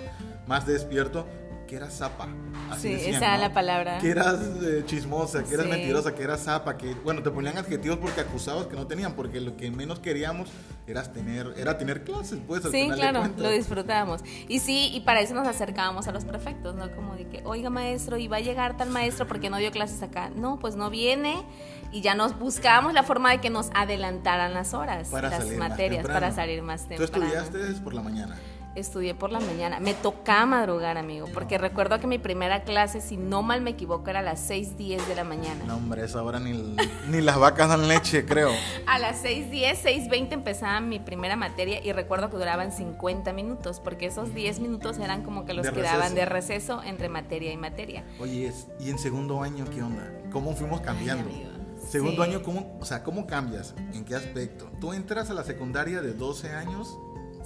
[0.45, 1.25] más despierto,
[1.67, 2.27] que eras zapa.
[2.71, 3.41] Así Sí, decían, esa era ¿no?
[3.43, 3.97] la palabra.
[3.99, 5.71] Que eras eh, chismosa, que eras Sí.
[5.71, 9.39] mentirosa, que eras zapa, que, bueno, te ponían adjetivos porque acusabas que no tenían, porque
[9.41, 10.49] lo que menos queríamos
[10.87, 14.21] eras tener, era tener clases, pues, al Sí, final claro, lo disfrutábamos.
[14.47, 16.89] Y sí, y para eso nos acercábamos a los prefectos, ¿no?
[16.95, 20.01] Como de que, oiga maestro, y va a llegar tal maestro porque no dio clases
[20.01, 20.29] acá.
[20.35, 21.43] No, pues no viene.
[21.91, 26.05] Y ya nos buscábamos la forma de que nos adelantaran las horas, Para las materias,
[26.05, 27.25] para salir más Tú temprano.
[27.27, 28.35] estudiaste por la mañana.
[28.77, 29.79] Estudié por la mañana.
[29.79, 34.07] Me tocaba madrugar, amigo, porque recuerdo que mi primera clase, si no mal me equivoco,
[34.07, 35.65] era a las 6.10 de la mañana.
[35.65, 36.51] No, hombre, esa hora ni,
[37.09, 38.51] ni las vacas dan leche, creo.
[38.85, 44.05] A las 6.10, 6.20 empezaba mi primera materia y recuerdo que duraban 50 minutos, porque
[44.05, 47.57] esos 10 minutos eran como que los De que daban de receso entre materia y
[47.57, 48.03] materia.
[48.19, 50.07] Oye, ¿y en segundo año qué onda?
[50.31, 51.27] ¿Cómo fuimos cambiando?
[51.31, 51.49] amigo,
[51.89, 52.29] segundo sí.
[52.29, 53.73] año, ¿cómo, o sea, ¿cómo cambias?
[53.95, 54.69] ¿En qué aspecto?
[54.79, 56.95] Tú entras a la secundaria de 12 años.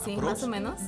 [0.03, 0.81] Sí, aprox, más o menos.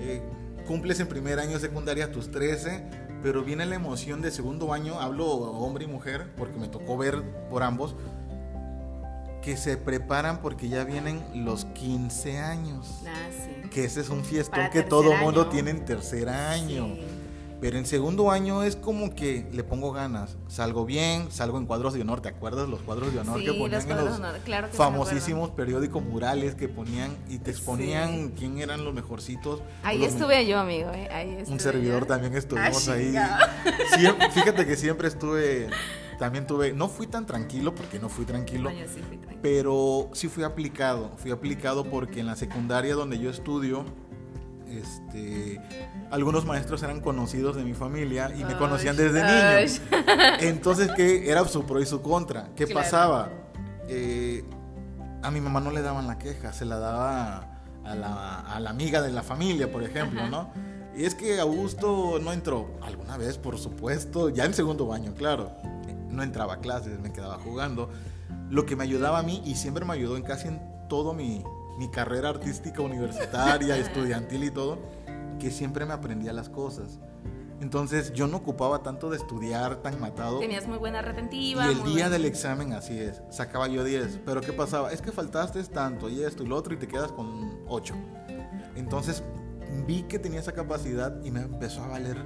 [0.00, 0.22] Eh,
[0.66, 2.84] cumples en primer año secundaria tus 13,
[3.22, 7.22] pero viene la emoción de segundo año, hablo hombre y mujer, porque me tocó ver
[7.50, 7.94] por ambos,
[9.42, 13.02] que se preparan porque ya vienen los 15 años.
[13.06, 13.68] Ah, sí.
[13.70, 15.50] Que ese es un fiestón Para que todo mundo año.
[15.50, 16.86] tiene en tercer año.
[16.94, 17.06] Sí.
[17.60, 20.38] Pero en segundo año es como que le pongo ganas.
[20.48, 22.22] Salgo bien, salgo en cuadros de honor.
[22.22, 24.66] ¿Te acuerdas los cuadros de honor Sí, que los ponían en cuadros los honor, claro
[24.68, 28.32] que sí me famosísimos periódicos murales que ponían y te exponían Sí.
[28.38, 29.60] quién eran los mejorcitos?
[29.82, 30.90] Ahí los estuve yo, amigo.
[30.90, 31.08] ¿eh?
[31.12, 32.06] Ahí estuve un servidor yo.
[32.06, 33.14] también estuvimos Ah, ahí.
[34.32, 35.68] fíjate que siempre estuve,
[36.18, 39.40] también tuve, no fui tan tranquilo porque no fui tranquilo, No, yo sí fui tranquila.
[39.42, 41.12] pero sí fui aplicado.
[41.18, 43.84] Fui aplicado porque en la secundaria donde yo estudio,
[44.70, 45.60] este,
[46.10, 49.66] algunos maestros eran conocidos de mi familia y me conocían desde ay.
[49.66, 49.96] niño.
[50.40, 52.48] Entonces, ¿qué era su pro y su contra?
[52.56, 52.80] ¿Qué Claro.
[52.80, 53.28] pasaba?
[53.88, 54.44] Eh,
[55.22, 58.70] a mi mamá no le daban la queja, se la daba a la, a la
[58.70, 60.30] amiga de la familia, por ejemplo, Ajá.
[60.30, 60.50] ¿no?
[60.96, 65.52] Y es que Augusto no entró, alguna vez, por supuesto, ya en segundo año, claro.
[66.08, 67.90] No entraba a clases, me quedaba jugando.
[68.50, 71.44] Lo que me ayudaba a mí, y siempre me ayudó en casi en todo mi,
[71.80, 74.78] mi carrera artística universitaria, estudiantil y todo,
[75.38, 76.98] que siempre me aprendía las cosas.
[77.62, 80.40] Entonces yo no ocupaba tanto de estudiar tan matado.
[80.40, 81.66] Tenías muy buena retentiva.
[81.66, 84.20] Y el día del examen, así es, sacaba yo 10.
[84.26, 84.92] Pero ¿qué pasaba?
[84.92, 87.94] Es que faltaste tanto y esto y lo otro y te quedas con 8.
[88.76, 89.22] Entonces
[89.86, 92.18] vi que tenía esa capacidad y me empezó a valer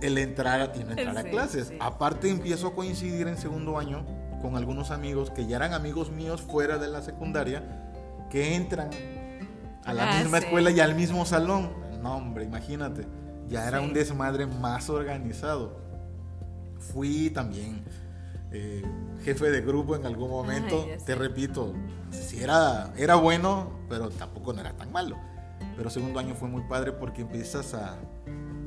[0.00, 1.68] el entrar y no entrar a Sí, clases.
[1.68, 1.76] sí.
[1.80, 4.06] Aparte empiezo a coincidir en segundo año
[4.42, 7.80] con algunos amigos que ya eran amigos míos fuera de la secundaria
[8.34, 8.90] que entran
[9.84, 10.44] a la Ah, misma sí.
[10.46, 11.70] escuela y al mismo salón.
[12.02, 13.06] No, hombre, imagínate.
[13.48, 13.84] Ya era Sí.
[13.84, 15.78] un desmadre más organizado.
[16.80, 17.84] Fui también
[18.56, 18.82] eh,
[19.24, 20.84] jefe de grupo en algún momento.
[20.88, 21.74] Ay, Te repito,
[22.10, 25.16] si era, era bueno, pero tampoco no era tan malo.
[25.76, 27.96] Pero segundo año fue muy padre porque empiezas a,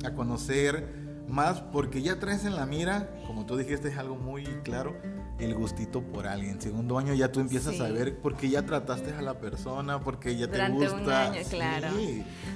[0.04, 4.44] a conocer más, porque ya traes en la mira, como tú dijiste, es algo muy
[4.64, 4.96] claro,
[5.38, 6.60] el gustito por alguien.
[6.60, 7.82] Segundo año ya tú empiezas Sí.
[7.82, 10.94] a ver porque ya trataste a la persona, porque ya te gusta.
[10.94, 11.50] un año, Sí.
[11.56, 11.88] claro.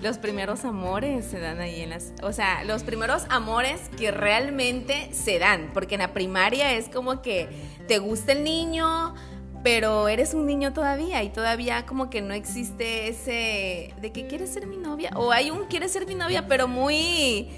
[0.03, 2.13] Los primeros amores se dan ahí en las...
[2.23, 7.23] O sea, los primeros amores que realmente se dan, porque en la primaria es como
[7.23, 7.49] que
[7.87, 9.15] te gusta el niño,
[9.63, 14.53] pero eres un niño todavía y todavía como que no existe ese de que quieres
[14.53, 17.49] ser mi novia, o hay un quieres ser mi novia, pero muy...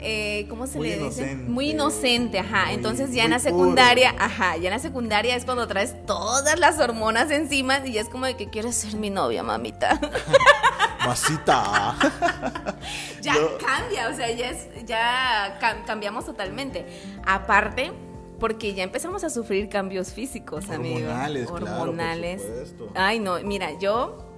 [0.00, 1.22] eh, ¿Cómo se Muy le dice?
[1.22, 1.50] inocente.
[1.50, 2.66] Muy inocente, ajá.
[2.66, 6.58] Muy- Entonces ya en la secundaria, ajá, ya en la secundaria es cuando traes todas
[6.58, 9.98] las hormonas encima y ya es como de que quieres ser mi novia, mamita.
[11.06, 11.96] Masita.
[13.22, 16.86] ya Yo- cambia, o sea, ya, es, ya cam- cambiamos totalmente.
[17.26, 17.92] Aparte,
[18.38, 21.08] porque ya empezamos a sufrir cambios físicos, amigo.
[21.08, 22.42] Hormonales, claro, por Hormonales.
[22.42, 22.90] supuesto.
[22.94, 24.29] Ay, no, mira, yo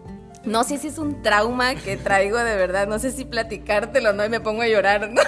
[0.44, 4.24] no sé si es un trauma que traigo de verdad, no sé si platicártelo, ¿no?
[4.24, 5.20] Y me pongo a llorar, ¿no?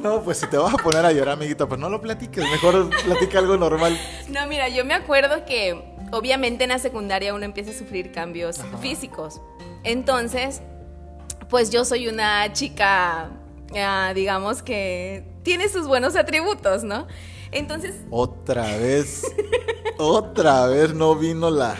[0.00, 2.44] No, pues si te vas a poner a llorar, amiguita, pues no lo platiques.
[2.50, 3.98] Mejor platica algo normal.
[4.28, 8.60] No, mira, yo me acuerdo que obviamente en la secundaria uno empieza a sufrir cambios
[8.60, 8.76] Ajá.
[8.78, 9.40] físicos.
[9.84, 10.60] Entonces,
[11.48, 13.30] pues yo soy una chica,
[13.76, 17.06] ah, digamos que tiene sus buenos atributos, ¿no?
[17.50, 19.22] Entonces, Otra vez.
[19.98, 21.74] Otra vez no vino la.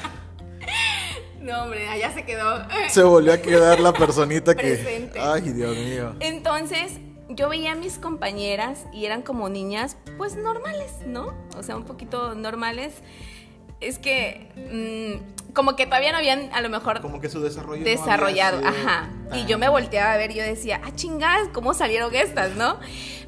[1.47, 2.67] No, hombre, allá se quedó.
[2.89, 5.11] Se volvió a quedar la personita que.
[5.21, 6.15] Ay, Dios mío.
[6.21, 11.35] Entonces, yo veía a mis compañeras y eran como niñas, pues normales, ¿no?
[11.57, 12.95] O sea, un poquito normales.
[13.81, 17.83] Es que, mm, como que todavía no habían, a lo mejor, Como que su desarrollo.
[17.83, 19.11] no había desarrollado, sido ajá.
[19.35, 22.79] Y yo me volteaba a ver y yo decía, ah, chingadas, ¿cómo salieron estas, no?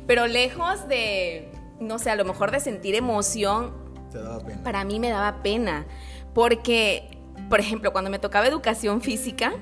[0.07, 1.51] Pero lejos de,
[1.81, 3.75] no sé, a lo mejor de sentir emoción,
[4.11, 4.63] Te daba pena.
[4.63, 5.87] para mí me daba pena.
[6.35, 7.18] Porque,
[7.49, 9.53] por ejemplo, cuando me tocaba educación física,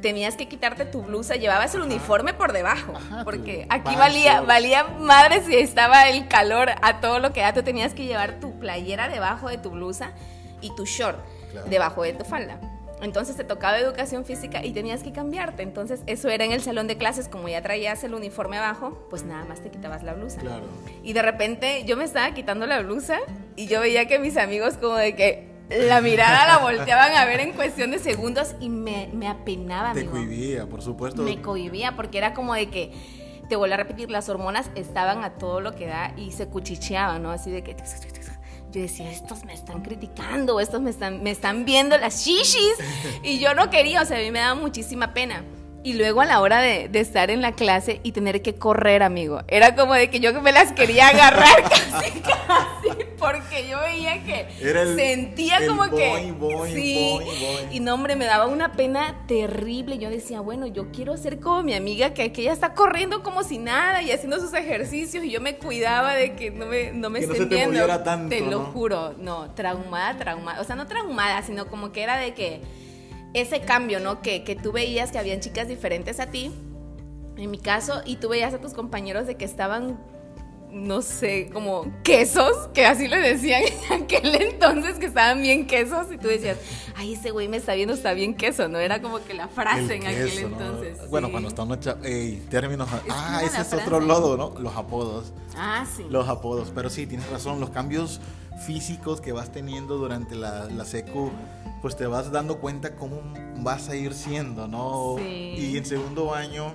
[0.00, 2.92] tenías que quitarte tu blusa, llevabas el uniforme por debajo.
[2.96, 3.98] Ajá, porque aquí vaso.
[3.98, 7.52] valía, valía madre si estaba el calor a todo lo que da.
[7.52, 10.12] Tú tenías que llevar tu playera debajo de tu blusa
[10.60, 11.18] y tu short
[11.50, 11.66] Claro.
[11.70, 12.60] debajo de tu falda.
[13.00, 15.62] Entonces te tocaba educación física y tenías que cambiarte.
[15.62, 19.24] Entonces eso era en el salón de clases, como ya traías el uniforme abajo, pues
[19.24, 20.40] nada más te quitabas la blusa.
[20.40, 20.64] Claro.
[21.02, 23.18] Y de repente yo me estaba quitando la blusa
[23.56, 27.40] y yo veía que mis amigos como de que la mirada la volteaban a ver
[27.40, 30.12] en cuestión de segundos y me, me apenaba, Te amigo.
[30.12, 31.22] cohibía, por supuesto.
[31.22, 32.92] Me cohibía porque era como de que,
[33.48, 37.22] te vuelvo a repetir, las hormonas estaban a todo lo que da y se cuchicheaban,
[37.22, 37.30] ¿no?
[37.30, 37.76] Así de que...
[38.70, 42.74] Yo decía, estos me están criticando, estos me están, me están viendo las shishis.
[43.22, 45.42] Y yo no quería, o sea, a mí me daba muchísima pena.
[45.88, 49.02] Y luego a la hora de, de estar en la clase y tener que correr,
[49.02, 54.22] amigo, era como de que yo me las quería agarrar casi, casi, porque yo veía
[54.22, 56.08] que Era el- sentía el como que...
[56.10, 57.18] boing, boing, sí,
[57.70, 59.96] y no, hombre, me daba una pena terrible.
[59.96, 63.42] Yo decía, bueno, yo quiero ser como mi amiga, que, que ella está corriendo como
[63.42, 65.24] si nada y haciendo sus ejercicios.
[65.24, 67.66] Y yo me cuidaba de que no me, no me Que no estén se te
[67.66, 67.98] viendo.
[68.04, 68.64] tanto, Te lo ¿no?
[68.66, 70.60] juro, no, traumada, traumada.
[70.60, 72.60] O sea, no traumada, sino como que era de que
[73.34, 74.22] ese cambio, ¿no?
[74.22, 76.52] Que, que tú veías que habían chicas diferentes a ti,
[77.36, 79.98] en mi caso, y tú veías a tus compañeros de que estaban
[80.70, 86.12] no sé, como quesos, que así le decían en aquel entonces, que estaban bien quesos,
[86.12, 86.58] y tú decías,
[86.96, 88.78] ay, ese güey me está viendo, está bien queso, ¿no?
[88.78, 91.10] Era como que la frase El en aquel entonces.
[91.10, 91.30] Bueno, sí.
[91.32, 92.88] cuando está una cha- ey, términos.
[92.92, 94.60] ah, una ese es otro lodo, ¿no?
[94.60, 95.32] Los apodos.
[95.56, 96.04] Ah, sí.
[96.10, 96.70] Los apodos.
[96.74, 97.60] Pero sí, tienes razón.
[97.60, 98.20] Los cambios
[98.66, 101.30] físicos que vas teniendo durante la, la secu,
[101.82, 103.20] pues te vas dando cuenta cómo
[103.62, 105.14] vas a ir siendo, ¿no?
[105.18, 105.54] Sí.
[105.56, 106.72] Y en segundo año,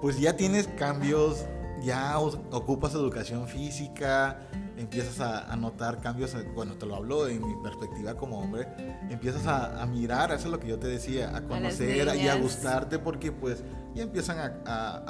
[0.00, 1.44] pues ya tienes cambios,
[1.82, 4.38] ya ocupas educación física,
[4.76, 8.66] empiezas a, a notar cambios, bueno, te lo hablo en mi perspectiva como hombre,
[9.10, 12.34] empiezas a, a mirar, eso es lo que yo te decía, a conocer y a
[12.42, 13.62] gustarte porque pues
[13.94, 15.04] ya empiezan a- a-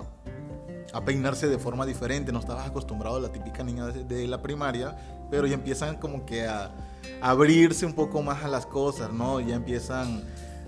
[0.00, 0.02] a
[0.92, 2.30] a peinarse de forma diferente.
[2.30, 4.96] No estabas acostumbrado a la típica niña de, de la primaria,
[5.30, 6.70] pero ya empiezan como que a,
[7.20, 9.40] abrirse un poco más a las cosas, ¿no?
[9.40, 10.22] Ya empiezan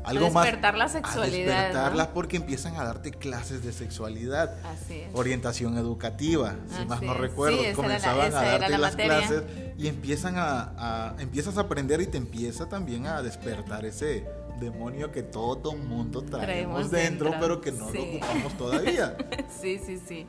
[0.05, 0.45] algo A más.
[0.45, 2.15] despertar la sexualidad, A despertarlas ¿no?
[2.15, 4.55] porque empiezan a darte clases de sexualidad.
[4.65, 5.09] Así es.
[5.13, 7.19] Orientación educativa, si Así más no es.
[7.21, 9.19] recuerdo, Sí, la- comenzaban esa a darte la las materia.
[9.19, 9.43] clases
[9.77, 10.73] y empiezan a,
[11.11, 14.25] a- empiezas a aprender y te empieza también a despertar ese
[14.61, 17.97] demonio que todo mundo traemos, Traemos dentro, dentro, pero que no sí.
[17.99, 19.17] lo ocupamos todavía.
[19.61, 20.27] Sí, sí, sí.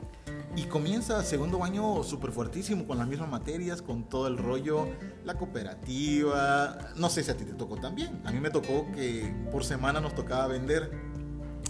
[0.56, 4.88] Y comienza segundo año súper fuertísimo con las mismas materias, con todo el rollo,
[5.24, 6.90] la cooperativa.
[6.96, 8.20] No sé si a ti te tocó también.
[8.24, 10.90] A mí me tocó que por semana nos tocaba vender.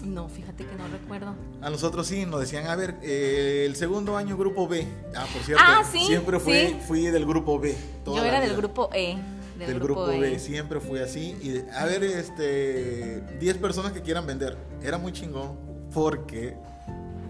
[0.03, 1.35] No, fíjate que no recuerdo.
[1.61, 4.87] A nosotros sí, nos decían, a ver, eh, el segundo año grupo B.
[5.15, 6.77] Ah, por cierto, Ah, sí, siempre fui, sí.
[6.87, 7.75] fui del grupo B.
[8.03, 9.15] toda Yo era del grupo E.
[9.59, 11.37] Del, del grupo, B, siempre fui así.
[11.43, 14.57] Y a ver, este, 10 personas que quieran vender.
[14.81, 15.55] Era muy chingón
[15.93, 16.57] porque,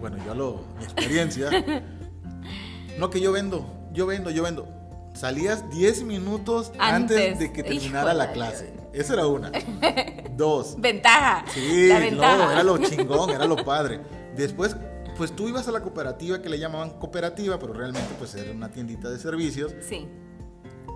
[0.02, 1.48] bueno, yo lo, mi experiencia,
[2.98, 4.68] no que yo vendo, yo vendo, yo vendo.
[5.14, 7.38] Salías 10 minutos antes, Antes.
[7.38, 8.74] de que terminara la la clase.
[8.92, 9.52] Esa era una.
[10.36, 10.74] Dos.
[10.80, 11.44] Ventaja.
[11.52, 12.52] Sí, la no, ventaja.
[12.52, 14.00] era lo chingón, era lo padre.
[14.34, 14.74] Después,
[15.16, 18.70] pues tú ibas a la cooperativa que le llamaban cooperativa, pero realmente pues era una
[18.72, 19.72] tiendita de servicios.
[19.86, 20.08] Sí.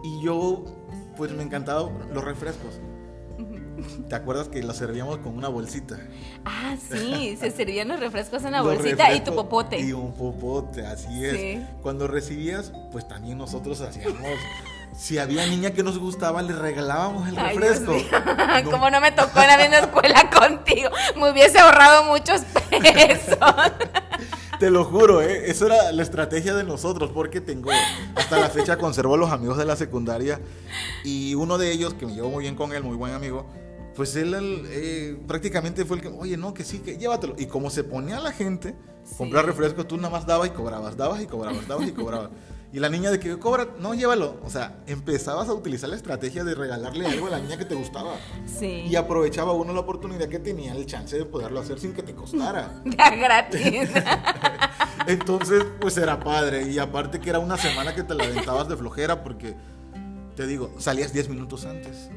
[0.02, 0.64] Y yo,
[1.16, 2.80] pues me encantaban los refrescos.
[4.08, 5.98] ¿Te acuerdas que los servíamos con una bolsita?
[6.44, 9.78] Ah, sí, se servían los refrescos en la Los bolsita y tu popote.
[9.80, 11.32] Y un popote, así es.
[11.36, 11.66] Sí.
[11.82, 14.20] Cuando recibías, pues también nosotros hacíamos.
[14.96, 17.94] Si había niña que nos gustaba, le regalábamos el refresco.
[18.64, 23.38] No- Como no me tocó en la misma escuela contigo, me hubiese ahorrado muchos pesos.
[24.58, 25.50] Te lo juro, ¿eh?
[25.50, 27.70] Eso era la estrategia de nosotros, porque tengo,
[28.14, 30.40] hasta la fecha conservo los amigos de la secundaria
[31.04, 33.46] y uno de ellos, que me llevo muy bien con él, muy buen amigo,
[33.96, 34.34] pues él
[34.68, 37.34] eh, prácticamente fue el que, oye, no, que sí, que llévatelo.
[37.38, 38.74] Y como se ponía la gente,
[39.16, 42.30] comprar refrescos, tú nada más dabas y cobrabas, dabas y cobrabas, dabas y cobrabas.
[42.72, 44.38] Y la niña de que cobra, no, llévalo.
[44.44, 47.74] O sea, empezabas a utilizar la estrategia de regalarle algo a la niña que te
[47.74, 48.16] gustaba.
[48.44, 48.84] Sí.
[48.86, 52.14] Y aprovechaba uno la oportunidad que tenía, el chance de poderlo hacer sin que te
[52.14, 52.82] costara.
[52.84, 53.88] Ya gratis.
[55.06, 56.70] Entonces, pues era padre.
[56.70, 59.54] Y aparte que era una semana que te la aventabas de flojera porque,
[60.34, 62.10] te digo, salías 10 minutos antes.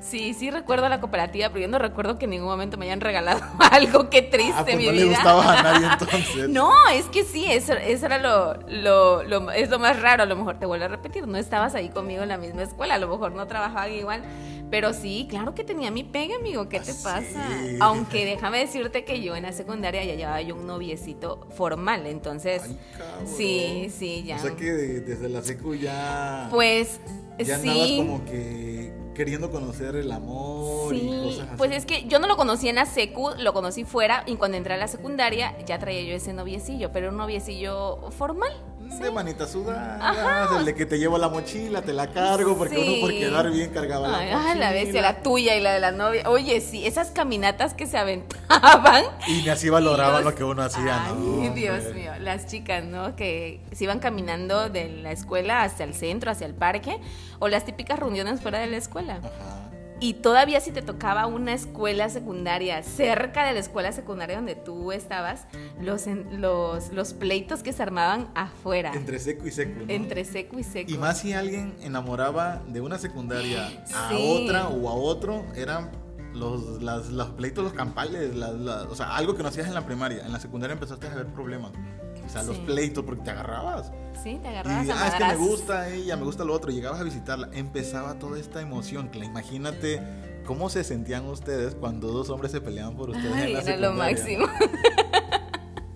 [0.00, 3.00] Sí, sí recuerdo la cooperativa, pero yo no recuerdo que en ningún momento me hayan
[3.02, 4.08] regalado algo.
[4.08, 5.02] Qué triste Ah, pues mi no vida.
[5.02, 6.48] le gustaba a nadie entonces.
[6.48, 10.22] No, es que sí, eso, eso era lo, lo, lo- es lo más raro.
[10.22, 12.94] A lo mejor te vuelvo a repetir, no estabas ahí conmigo en la misma escuela,
[12.94, 14.22] a lo mejor no trabajaban igual.
[14.70, 16.68] Pero sí, claro que tenía mi pegue, amigo.
[16.68, 17.48] ¿Qué te Ah, pasa?
[17.60, 17.76] sí.
[17.80, 22.62] Aunque déjame decirte que yo en la secundaria ya llevaba yo un noviecito formal, entonces.
[22.64, 22.78] Ay,
[23.26, 24.36] sí, sí, ya.
[24.36, 26.46] O sea que de- desde la secu ya.
[26.50, 27.00] Pues
[27.38, 27.96] ya sí.
[27.98, 28.79] como que
[29.20, 31.56] queriendo conocer el amor y Sí, cosas así.
[31.58, 34.56] pues es que yo no lo conocí en la secu, lo conocí fuera y cuando
[34.56, 38.50] entré a la secundaria ya traía yo ese noviecillo, pero un noviecillo formal.
[38.98, 42.82] De manita sudada, el de que te llevo la mochila, te la cargo, porque Sí.
[42.86, 44.50] uno por quedar bien cargaba la Ay, mochila.
[44.52, 46.28] ay, la bestia, la tuya y la de la novia.
[46.28, 49.04] Oye, sí, esas caminatas que se aventaban.
[49.26, 50.24] Y ni así valoraban Dios.
[50.32, 51.54] lo que uno hacía, Ay, ¿no?
[51.54, 51.94] Dios hombre.
[51.94, 53.16] mío, las chicas, ¿no?
[53.16, 56.98] Que se iban caminando de la escuela hacia el centro, hacia el parque,
[57.38, 59.14] o las típicas reuniones fuera de la escuela.
[59.14, 59.59] Ajá.
[60.02, 64.92] Y todavía si te tocaba una escuela secundaria cerca de la escuela secundaria donde tú
[64.92, 65.46] estabas,
[65.78, 69.80] los, en- los, los pleitos que se armaban afuera, entre, Entre seco y seco.
[69.86, 70.24] ¿no?
[70.24, 70.90] seco y seco.
[70.90, 74.42] Y más si alguien enamoraba de una secundaria a Sí.
[74.44, 75.90] otra o a otro, eran
[76.32, 79.74] los, las, los pleitos, los campales, las- las- o sea, algo que no hacías en
[79.74, 80.24] la primaria.
[80.24, 81.72] En la secundaria empezaste a ver problemas.
[82.30, 83.92] O sea, los pleitos, porque te agarrabas.
[84.22, 86.70] Sí, te Y agarrabas a ah, es que me gusta ella, me gusta lo otro.
[86.70, 89.08] Llegabas a visitarla, empezaba toda esta emoción.
[89.08, 90.00] Que la- imagínate
[90.46, 93.76] cómo se sentían ustedes cuando dos hombres se peleaban por ustedes Ay, en la era
[93.76, 94.46] lo máximo.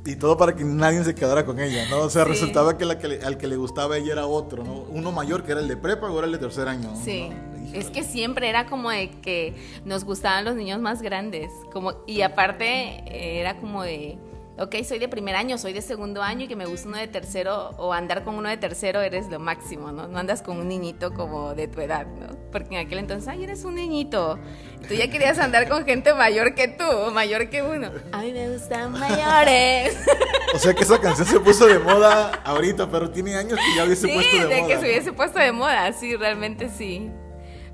[0.07, 2.01] Y todo para que nadie se quedara con ella, ¿no?
[2.01, 2.29] O sea, Sí.
[2.31, 4.81] resultaba que, la que le- al que le gustaba ella era otro, ¿no?
[4.90, 6.90] Uno mayor que era el de prepa era el de tercer año.
[7.03, 7.31] Sí,
[7.73, 9.55] es que siempre era como de que
[9.87, 12.66] nos gustaban los niños más grandes, como y aparte
[13.07, 14.18] eh, era como de,
[14.58, 17.08] ok, soy de primer año, soy de segundo año y que me gusta uno de
[17.08, 20.06] tercero o andar con uno de tercero eres lo máximo, ¿no?
[20.08, 22.36] No andas con un niñito como de tu edad, ¿no?
[22.52, 24.38] Porque en aquel entonces, ay, eres un niñito.
[24.86, 27.90] Tú ya querías andar con gente mayor que tú, o mayor que uno.
[28.12, 29.96] A mí me gustan mayores.
[30.54, 33.84] O sea que esa canción se puso de moda ahorita, pero tiene años que ya
[33.84, 34.68] hubiese Sí, puesto de, de moda.
[34.68, 34.80] que ¿no?
[34.80, 37.10] se hubiese puesto de moda, sí, realmente sí.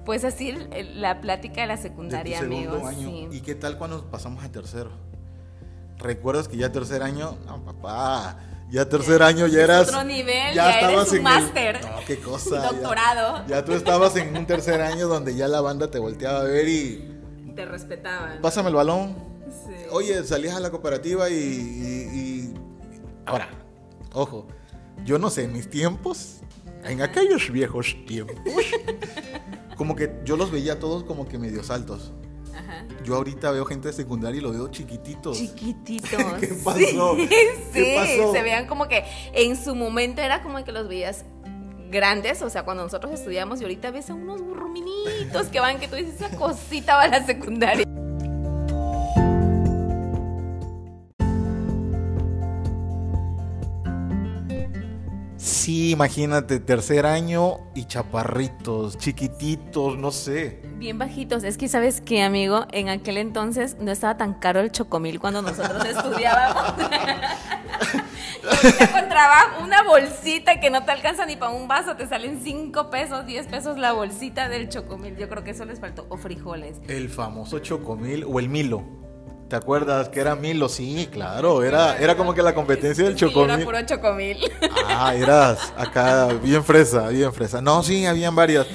[0.07, 0.53] Pues así
[0.95, 2.89] la plática de la De secundaria, segundo amigos.
[2.89, 3.07] año.
[3.11, 3.29] sí.
[3.37, 4.93] ¿Y qué tal cuando pasamos a tercero?
[6.01, 7.37] ¿Recuerdas que ya tercer año?
[7.47, 8.39] No, papá.
[8.71, 9.89] Ya tercer año ya eras.
[9.89, 11.81] otro nivel, ya eres estabas un en el- máster.
[11.83, 12.63] No, qué cosa.
[12.63, 13.47] ya- Doctorado.
[13.49, 16.69] Ya, tú estabas en un tercer año donde ya la banda te volteaba a ver
[16.69, 17.17] y.
[17.57, 18.41] Te respetaban.
[18.41, 19.17] Pásame el balón.
[19.67, 19.75] Sí.
[19.91, 22.55] Oye, salías a la cooperativa y, y- y-
[23.27, 23.49] Ahora,
[24.13, 24.47] ojo,
[25.05, 26.37] yo no sé, en mis tiempos,
[26.85, 28.37] en aquellos viejos tiempos,
[29.77, 32.13] como que yo los veía todos como que medio altos.
[32.71, 32.87] Ajá.
[33.05, 35.37] Yo ahorita veo gente de secundaria y lo veo chiquititos.
[35.37, 36.11] Chiquititos.
[36.41, 37.17] ¿Qué pasó?
[37.17, 37.29] Sí,
[37.73, 38.33] ¿Qué sí, pasó?
[38.33, 41.25] se veían como que en su momento era como que los veías
[41.91, 45.89] grandes, o sea, cuando nosotros estudiamos y ahorita ves a unos burruminitos que van, que
[45.89, 47.85] tú dices, esa cosita va a la secundaria.
[55.37, 60.70] Sí, imagínate, tercer año y chaparritos, chiquititos, no sé.
[60.81, 61.45] Bien bajitos.
[61.45, 62.65] Es que, ¿sabes qué, amigo?
[62.73, 66.73] En aquel entonces no estaba tan caro el chocomil cuando nosotros estudiábamos.
[68.81, 73.27] encontraba una bolsita que no te alcanza ni para un vaso, te salen 5 pesos,
[73.27, 75.19] 10 pesos la bolsita del chocomil.
[75.19, 76.07] Yo creo que eso les faltó.
[76.09, 76.79] O frijoles.
[76.89, 78.83] El famoso chocomil o el Milo.
[79.51, 80.71] ¿Te acuerdas que era Milo?
[80.71, 83.51] Sí, claro, era, era como que la competencia del chocomil.
[83.51, 84.39] Era puro chocomil.
[84.87, 87.61] Ah, eras acá bien fresa, bien fresa.
[87.61, 88.67] No, sí, habían varias.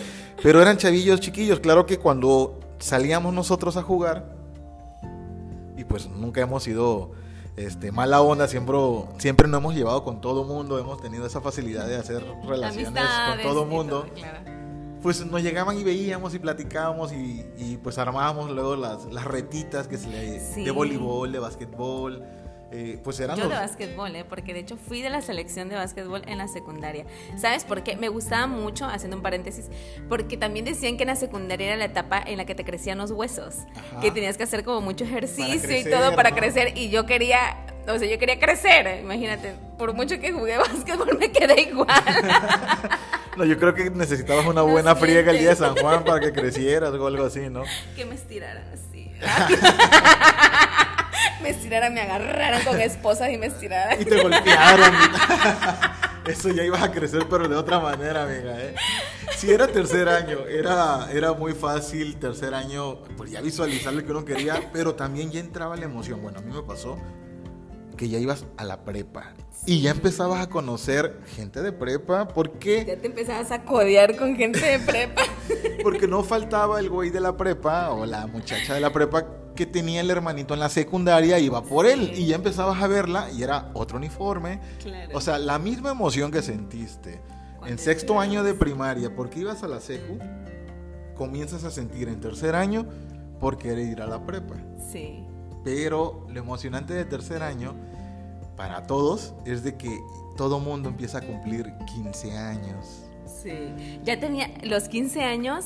[0.42, 1.60] Pero eran chavillos chiquillos.
[1.60, 4.36] Claro que cuando salíamos nosotros a jugar,
[5.78, 7.12] y pues nunca hemos sido
[7.58, 8.78] este, mala onda, siempre,
[9.18, 13.42] siempre nos hemos llevado con todo mundo, hemos tenido esa facilidad de hacer relaciones con
[13.42, 14.06] todo mundo.
[15.02, 19.98] Pues nos llegaban y veíamos y platicábamos y, pues armábamos luego las, las retitas que
[19.98, 22.24] se le, de voleibol, de básquetbol
[22.78, 24.26] eh, pues eran Yo de básquetbol, ¿eh?
[24.28, 27.06] porque de hecho fui de la selección de básquetbol en la secundaria.
[27.38, 27.96] ¿Sabes por qué?
[27.96, 29.70] Me gustaba mucho, haciendo un paréntesis,
[30.10, 32.98] porque también decían que en la secundaria era la etapa en la que te crecían
[32.98, 33.60] los huesos,
[34.02, 37.98] que tenías que hacer como mucho ejercicio y todo para crecer y yo quería, o
[37.98, 41.88] sea, yo quería crecer, imagínate, por mucho que jugué básquetbol me quedé igual.
[43.38, 46.32] No, yo creo que necesitabas una buena friega el día de San Juan para que
[46.32, 47.64] crecieras o algo así, ¿no?
[47.94, 49.12] Que me estiraran así.
[51.42, 54.02] me estiraran, me agarraran con esposas y me estiraran.
[54.02, 54.94] Y te golpearon.
[56.26, 58.60] Eso ya ibas a crecer, pero de otra manera, amiga.
[58.60, 58.74] ¿eh?
[59.38, 64.12] Si era tercer año, era, era muy fácil, tercer año, pues ya visualizar lo que
[64.12, 66.24] uno quería, pero también ya entraba la emoción.
[66.24, 66.98] Bueno, a mí me pasó
[67.96, 69.34] que ya ibas a la prepa
[69.68, 72.86] y ya empezabas a conocer gente de prepa porque...
[72.86, 75.24] Ya te empezabas a codear con gente de prepa.
[75.84, 79.26] porque no faltaba el güey de la prepa o la muchacha de la prepa
[79.56, 83.32] que tenía el hermanito en la secundaria, iba por él y ya empezabas a verla
[83.32, 84.60] y era otro uniforme.
[85.14, 87.22] O sea, la misma emoción que sentiste
[87.66, 90.20] en sexto año de primaria porque ibas a la secu,
[91.16, 92.86] comienzas a sentir en tercer año
[93.39, 94.56] por querer ir a la prepa.
[94.91, 95.26] Sí.
[95.66, 97.76] Pero lo emocionante de tercer año
[98.55, 99.99] para todos es de que
[100.38, 103.03] todo mundo empieza a cumplir 15 años.
[103.26, 105.66] Sí, ya tenía los 15 años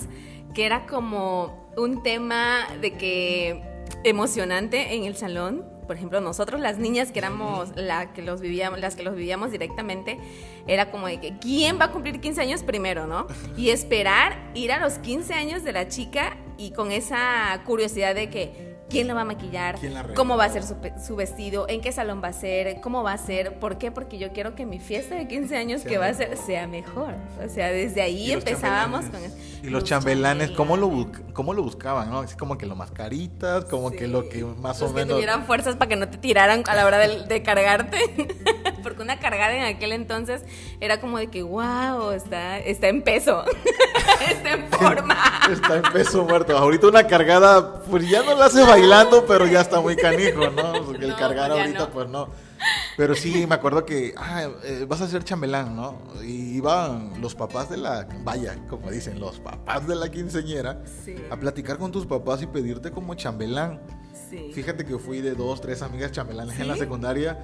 [0.54, 3.62] que era como un tema de que
[4.04, 5.66] emocionante en el salón.
[5.86, 9.52] Por ejemplo, nosotros las niñas que éramos la que los vivíamos, las que los vivíamos
[9.52, 10.18] directamente,
[10.66, 13.28] era como de que quién va a cumplir 15 años primero, ¿no?
[13.58, 18.30] Y esperar ir a los 15 años de la chica y con esa curiosidad de
[18.30, 19.78] que quién lo va a maquillar,
[20.16, 23.18] cómo va a ser su, vestido, en qué salón va a ser, cómo va a
[23.18, 23.92] ser, ¿por qué?
[23.92, 27.16] Porque yo quiero que mi fiesta de 15 años que va a ser sea mejor.
[27.44, 29.36] O sea, desde ahí empezábamos con eso.
[29.64, 32.10] Y los, chambelanes, ¿cómo lo, ¿cómo lo buscaban?
[32.10, 32.20] ¿no?
[32.20, 35.08] Así como que lo mascaritas, como que lo que más o menos...
[35.08, 37.98] que tuvieran fuerzas para que no te tiraran a la hora de, cargarte.
[38.84, 40.44] Porque una cargada en aquel entonces
[40.80, 43.44] era como de que, wow, está, está en peso.
[44.30, 45.18] está en forma.
[45.52, 46.58] está en peso muerto.
[46.58, 50.86] Ahorita una cargada, pues ya no la hace bailando, pero ya está muy canijo, ¿no?
[50.86, 52.30] Porque el cargar pues ahorita, pues no.
[52.98, 55.98] Pero sí, me acuerdo que ah, eh, vas a ser chambelán, ¿no?
[56.22, 60.82] Y iban los papás de la, vaya, como dicen, los papás de la quinceñera
[61.30, 63.80] a platicar con tus papás y pedirte como chambelán.
[64.30, 64.52] Sí.
[64.54, 67.40] Fíjate que fui de dos, tres amigas chambelanes en la secundaria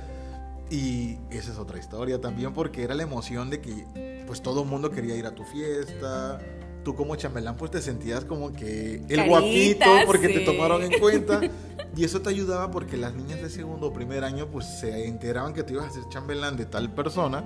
[0.70, 4.68] y esa es otra historia también porque era la emoción de que pues todo el
[4.68, 6.39] mundo quería ir a tu fiesta.
[6.84, 11.41] Tú como chambelán pues te sentías como que el guapito porque te tomaron en cuenta.
[11.97, 15.53] Y eso te ayudaba porque las niñas de segundo o primer año pues se enteraban
[15.53, 17.45] que te ibas a ser chambelán de tal persona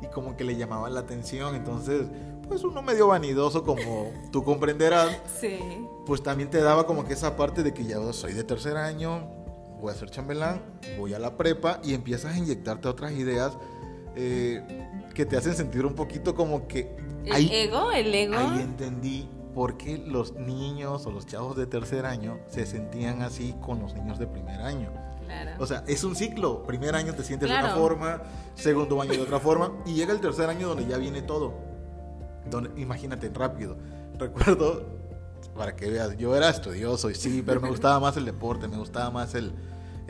[0.00, 1.54] y como que le llamaban la atención.
[1.54, 2.06] Entonces
[2.48, 5.58] pues uno medio vanidoso como tú comprenderás sí.
[6.06, 9.39] pues también te daba como que esa parte de que ya soy de tercer año
[9.80, 10.62] voy a ser chambelán
[10.98, 13.56] voy a la prepa y empiezas a inyectarte otras ideas
[14.16, 14.62] eh,
[15.14, 18.36] que te hacen sentir un poquito como que el ego, el ego.
[18.36, 23.54] Ahí entendí por qué los niños o los chavos de tercer año se sentían así
[23.60, 24.90] con los niños de primer año.
[25.26, 25.52] Claro.
[25.58, 26.62] O sea, es un ciclo.
[26.64, 28.22] Primer año te sientes de una forma,
[28.54, 31.54] segundo año de otra forma, y llega el tercer año donde ya viene todo.
[32.50, 33.76] Donde, imagínate, rápido.
[34.18, 34.86] Recuerdo,
[35.56, 38.76] para que veas, yo era estudioso y sí, pero me gustaba más el deporte, me
[38.76, 39.52] gustaba más el,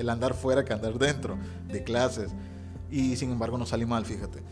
[0.00, 1.38] el andar fuera que andar dentro
[1.68, 2.32] de clases.
[2.90, 4.42] Y sin embargo no salí mal, fíjate.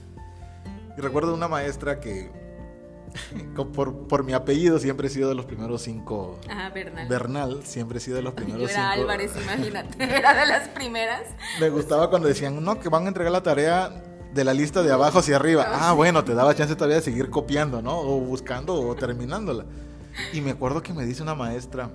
[0.97, 2.31] Y recuerdo una maestra que
[3.75, 6.39] por, por, mi apellido siempre he sido de los primeros cinco.
[6.49, 7.09] Ajá, Bernal.
[7.09, 11.23] Bernal, siempre he sido de los primeros Yo era Álvarez, imagínate, era de las primeras.
[11.61, 14.93] Me gustaba cuando decían, no, que van a entregar la tarea de la lista de
[14.93, 15.67] abajo hacia arriba.
[15.69, 17.99] Ah, bueno, te daba chance todavía de seguir copiando, ¿no?
[17.99, 19.65] O buscando o terminándola.
[20.33, 21.91] Y me acuerdo que me dice una maestra,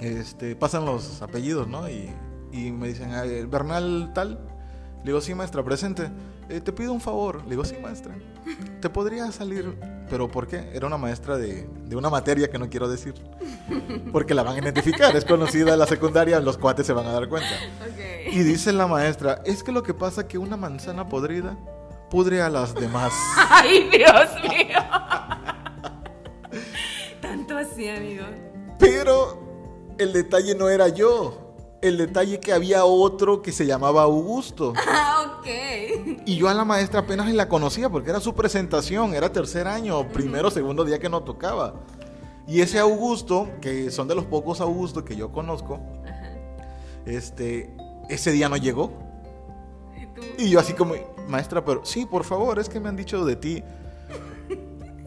[0.00, 1.88] este, pasan los apellidos, ¿no?
[1.88, 2.10] Y,
[2.52, 3.10] y me dicen,
[3.50, 4.38] Bernal tal.
[4.98, 6.10] Le digo, sí, maestra, presente.
[6.48, 7.42] Eh, te pido un favor.
[7.44, 8.14] Le digo, sí, maestra.
[8.80, 9.76] ¿Te podría salir
[10.10, 10.68] ¿pero por qué?
[10.74, 13.14] Era una maestra de, de una materia que no quiero decir.
[14.12, 17.12] Porque la van a identificar, es conocida en la secundaria, los cuates se van a
[17.12, 17.48] dar cuenta.
[18.30, 21.56] Y dice la maestra, es que lo que pasa es que una manzana podrida
[22.10, 23.12] pudre a las demás.
[23.50, 24.78] Ay, Dios mío.
[27.22, 28.24] Tanto así, amigo.
[28.78, 31.39] Pero el detalle no era yo.
[31.82, 34.72] El detalle que había otro que se llamaba Augusto.
[34.86, 35.46] Ah, ok.
[36.26, 40.08] Y yo a la maestra apenas la conocía porque era su presentación, era tercer año,
[40.08, 41.74] primero, segundo día que nos tocaba.
[42.46, 45.80] Y ese Augusto, que son de los pocos Augustos que yo conozco,
[47.06, 47.74] este,
[48.08, 48.92] ese día no llegó.
[49.96, 50.22] ¿Y tú?
[50.38, 50.94] Y yo así como,
[51.28, 53.62] maestra, pero sí, por favor, es que me han dicho de ti.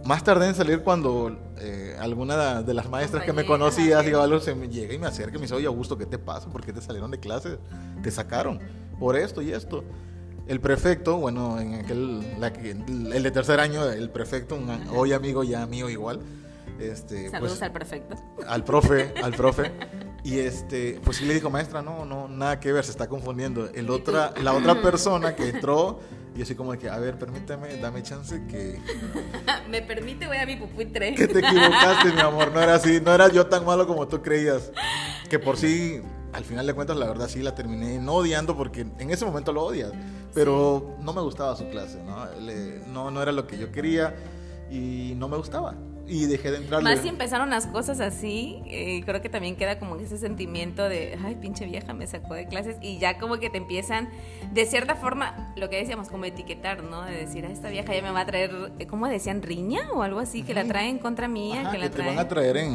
[0.06, 4.40] Más tardé en salir cuando eh, alguna de las maestras que me Compañera, conocía digo,
[4.40, 6.50] se me llega y me acerca y me dice, oye, Augusto, ¿qué te pasa?
[6.50, 7.58] ¿Por qué te salieron de clase?
[8.02, 8.60] Te sacaron
[9.00, 9.84] por esto y esto.
[10.48, 15.44] El prefecto, bueno, en aquel, la el de tercer año, el prefecto, un, hoy amigo,
[15.44, 16.20] ya mío igual.
[16.80, 18.16] Este, Saludos pues, al perfecto.
[18.48, 19.72] al profe, al profe.
[20.24, 23.70] Y este, pues sí le dijo, maestra, no, no, nada que ver, se está confundiendo.
[23.74, 26.00] El otra, la otra persona que entró,
[26.36, 28.80] y así como de que, a ver, permítame, dame chance que,
[29.70, 30.28] ¿Me permite?
[30.28, 31.14] Voy a mi pupitre.
[31.16, 32.52] que te equivocaste, mi amor.
[32.52, 34.72] No era así, no era yo tan malo como tú creías.
[35.30, 38.82] Que por sí, al final de cuentas, la verdad sí la terminé no odiando porque
[39.00, 39.92] en ese momento lo odias.
[40.34, 42.26] Pero no me gustaba su clase, ¿no?
[42.42, 44.16] Le- no, no era lo que yo quería
[44.72, 45.76] y no me gustaba.
[46.14, 46.84] Y dejé de entrar.
[46.84, 51.18] Más si empezaron las cosas así, eh, creo que también queda como ese sentimiento de,
[51.26, 52.76] ay, pinche vieja, me sacó de clases.
[52.82, 54.10] Y ya como que te empiezan,
[54.54, 57.02] de cierta forma, lo que decíamos, como etiquetar, ¿no?
[57.04, 59.42] De decir, a esta vieja ya me va a traer, eh, ¿cómo decían?
[59.42, 60.44] ¿Riña o algo así?
[60.44, 62.16] Que la traen contra mía, Ajá, que que la te traen.
[62.16, 62.74] van a traer en,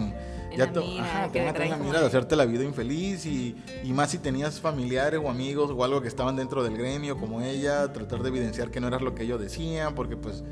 [0.51, 2.07] en ya la te, mira, ajá, que te van a traer en la mira de-
[2.07, 6.09] hacerte la vida infeliz y, y más si tenías familiares o amigos o algo que
[6.09, 9.41] estaban dentro del gremio como ella, tratar de evidenciar que no eras lo que ellos
[9.41, 10.43] decían, porque pues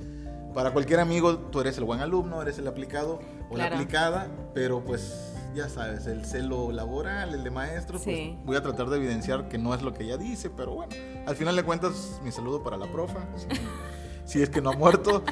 [0.57, 3.75] para cualquier amigo tú eres el buen alumno, eres el aplicado o la Claro.
[3.77, 8.33] aplicada, pero pues ya sabes, el celo laboral, el de maestro, Sí.
[8.37, 10.93] pues voy a tratar de evidenciar que no es lo que ella dice, pero bueno,
[11.27, 13.47] al final de cuentas mi saludo para la profa, si,
[14.25, 15.23] si es que no ha muerto.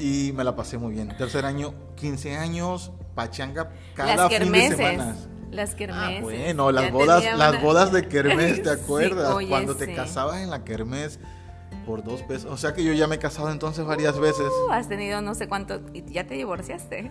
[0.00, 1.08] Y me la pasé muy bien.
[1.16, 5.16] Tercer año, 15 años, pachanga cada las fin de semana.
[5.50, 6.22] Las Ah, kermeses.
[6.22, 9.32] bueno, las bodas, las una- bodas de kermés, Sí, ¿te acuerdas?
[9.34, 9.94] oye, Cuando te sí.
[9.94, 11.18] casabas en la kermés
[11.88, 12.52] por dos pesos.
[12.52, 14.46] O sea que yo ya me he casado entonces varias veces.
[14.68, 17.10] Uh, has tenido no sé cuánto y ya te divorciaste.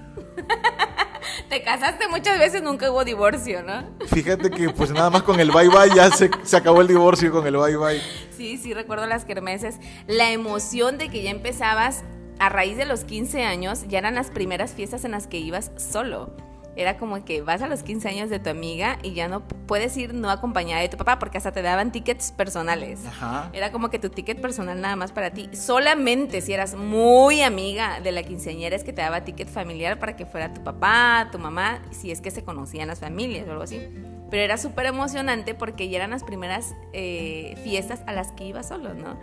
[1.49, 3.89] te casaste muchas veces, nunca hubo divorcio, ¿no?
[4.05, 7.31] Fíjate que pues nada más con el bye bye ya se, se acabó el divorcio
[7.31, 8.01] con el bye bye.
[8.37, 9.79] Sí, sí, recuerdo las kermeses.
[10.05, 12.03] La emoción de que ya empezabas
[12.37, 15.71] a raíz de los 15 años, ya eran las primeras fiestas en las que ibas
[15.75, 16.35] solo.
[16.77, 19.97] Era como que vas a los 15 años de tu amiga y ya no puedes
[19.97, 23.03] ir no acompañada de tu papá porque hasta te daban tickets personales.
[23.05, 23.49] Ajá.
[23.51, 25.49] Era como que tu ticket personal nada más para ti.
[25.53, 30.15] Solamente si eras muy amiga de la quinceañera es que te daba ticket familiar para
[30.15, 33.63] que fuera tu papá, tu mamá, si es que se conocían las familias o algo
[33.63, 33.81] así.
[34.29, 38.67] Pero era súper emocionante porque ya eran las primeras eh, fiestas a las que ibas
[38.67, 39.19] solo, ¿no?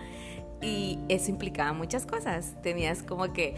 [0.60, 2.54] Y eso implicaba muchas cosas.
[2.62, 3.54] Tenías como que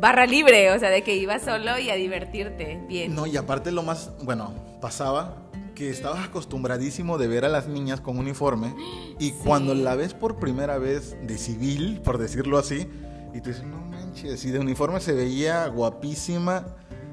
[0.00, 3.14] barra libre, o sea, de que ibas solo y a divertirte bien.
[3.14, 5.36] No, y aparte lo más, bueno, pasaba
[5.74, 8.74] que estabas acostumbradísimo de ver a las niñas con uniforme
[9.18, 12.88] y cuando la ves por primera vez de civil, por decirlo así,
[13.34, 16.66] y tú dices, no manches, y de uniforme se veía guapísima,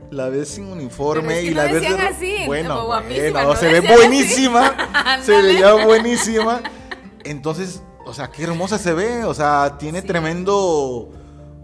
[0.10, 3.30] la ves sin uniforme Pero es que y no la ves de- así, bueno, guapísima,
[3.32, 4.76] bueno, no se ve buenísima,
[5.24, 6.62] se veía buenísima.
[7.26, 10.08] Entonces, o sea, qué hermosa se ve, o sea, tiene Sí.
[10.08, 11.10] tremendo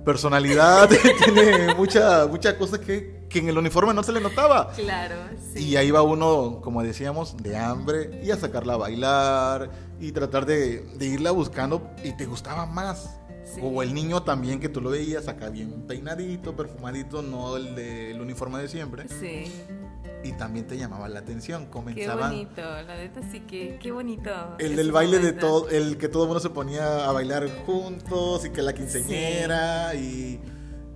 [0.03, 0.89] personalidad,
[1.23, 4.71] tiene mucha, mucha cosa que, que en el uniforme no se le notaba.
[4.71, 5.15] Claro,
[5.53, 5.69] sí.
[5.69, 10.45] Y ahí va uno, como decíamos, de hambre y a sacarla a bailar y tratar
[10.45, 13.17] de, de irla buscando y te gustaba más.
[13.43, 13.61] Sí.
[13.61, 18.21] O el niño también que tú lo veías acá bien peinadito, perfumadito, no el del
[18.21, 19.07] uniforme de siempre.
[19.09, 19.51] Sí.
[20.23, 21.65] Y también te llamaba la atención.
[21.65, 24.31] Qué Comenzaban bonito, la neta sí que, qué bonito.
[24.57, 28.45] el del baile de todo, el que todo el mundo se ponía a bailar juntos
[28.45, 30.39] y que la quinceñera y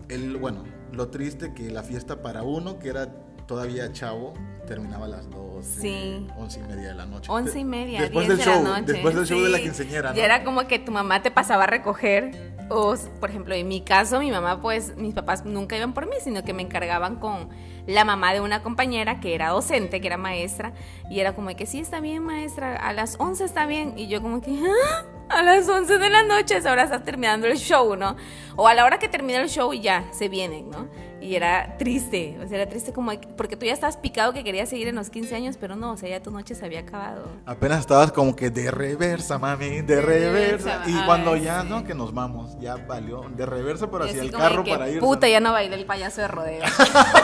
[0.10, 0.64] el, bueno,
[0.94, 3.08] lo triste que la fiesta para uno que era
[3.48, 4.34] todavía chavo
[4.66, 6.28] terminaba a las 12, Sí.
[6.38, 7.32] 11 y media de la noche.
[7.32, 8.94] Once y media, Después 10 del de show, la noche.
[8.94, 10.16] después del show de la quinceñera, ¿no?
[10.16, 12.57] Ya era como que tu mamá te pasaba a recoger.
[12.70, 16.16] O, por ejemplo, en mi caso, mi mamá, pues, mis papás nunca iban por mí,
[16.22, 17.50] sino que me encargaban con
[17.86, 20.74] la mamá de una compañera que era docente, que era maestra.
[21.10, 23.94] Y era como que, sí, está bien, maestra, a las 11 está bien.
[23.98, 27.58] Y yo como que, "Ah, A las 11 de la noche, ahora estás terminando el
[27.58, 28.16] show, ¿no?
[28.56, 30.88] O a la hora que termina el show ya, se vienen, ¿no?
[31.28, 34.70] Y era triste, o sea, era triste como porque tú ya estabas picado que querías
[34.70, 37.28] seguir en los 15 años, pero no, o sea, ya tu noche se había acabado.
[37.46, 40.84] Apenas estabas como que de reversa, mami, de, reversa.
[40.86, 41.84] Y cuando ya, ¿no?
[41.84, 45.02] Que nos vamos, ya valió, de reversa, pero hacia el carro para ir.
[45.02, 46.64] Puta, ya no bailé el payaso de rodeo.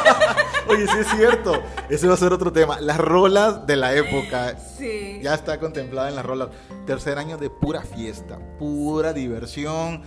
[0.67, 1.63] Oye, sí es cierto.
[1.89, 2.81] Ese va a ser otro tema.
[2.81, 4.57] Las rolas de la época.
[4.59, 5.21] Sí.
[5.23, 6.49] Ya está contemplada en las rolas.
[6.85, 10.03] Tercer año de pura fiesta, pura diversión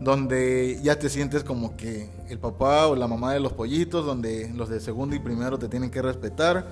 [0.00, 4.50] donde ya te sientes como que el papá o la mamá de los pollitos, donde
[4.54, 6.66] los de segundo y primero te tienen que respetar.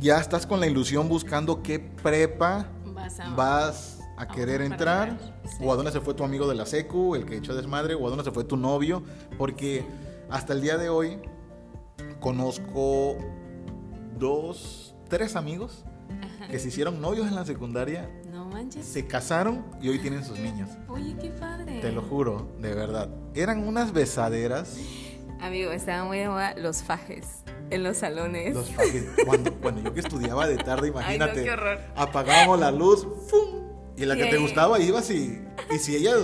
[0.00, 2.68] Ya estás con la ilusión buscando qué prepa
[3.36, 5.16] vas a, querer entrar,
[5.60, 8.06] o a dónde se fue tu amigo de la secu, el que echó desmadre, o
[8.06, 9.02] a dónde se fue tu novio,
[9.36, 9.84] porque
[10.28, 11.18] hasta el día de hoy
[12.20, 13.16] conozco
[14.18, 15.84] dos, tres amigos
[16.50, 18.08] que se hicieron novios en la secundaria
[18.82, 20.68] se casaron y hoy tienen sus niños.
[20.88, 21.80] Oye, qué padre.
[21.80, 23.08] Te lo juro, de verdad.
[23.34, 24.76] Eran unas besaderas.
[25.40, 28.54] Amigo, estaban muy de moda los fajes en los salones.
[28.54, 29.06] Los fajes.
[29.24, 31.40] Cuando, bueno, yo que estudiaba de tarde, imagínate.
[31.40, 31.78] Ay, qué horror.
[31.94, 33.68] Apagábamos la luz, ¡fum!
[33.96, 35.40] Y la que te gustaba ibas y,
[35.70, 36.14] y si ella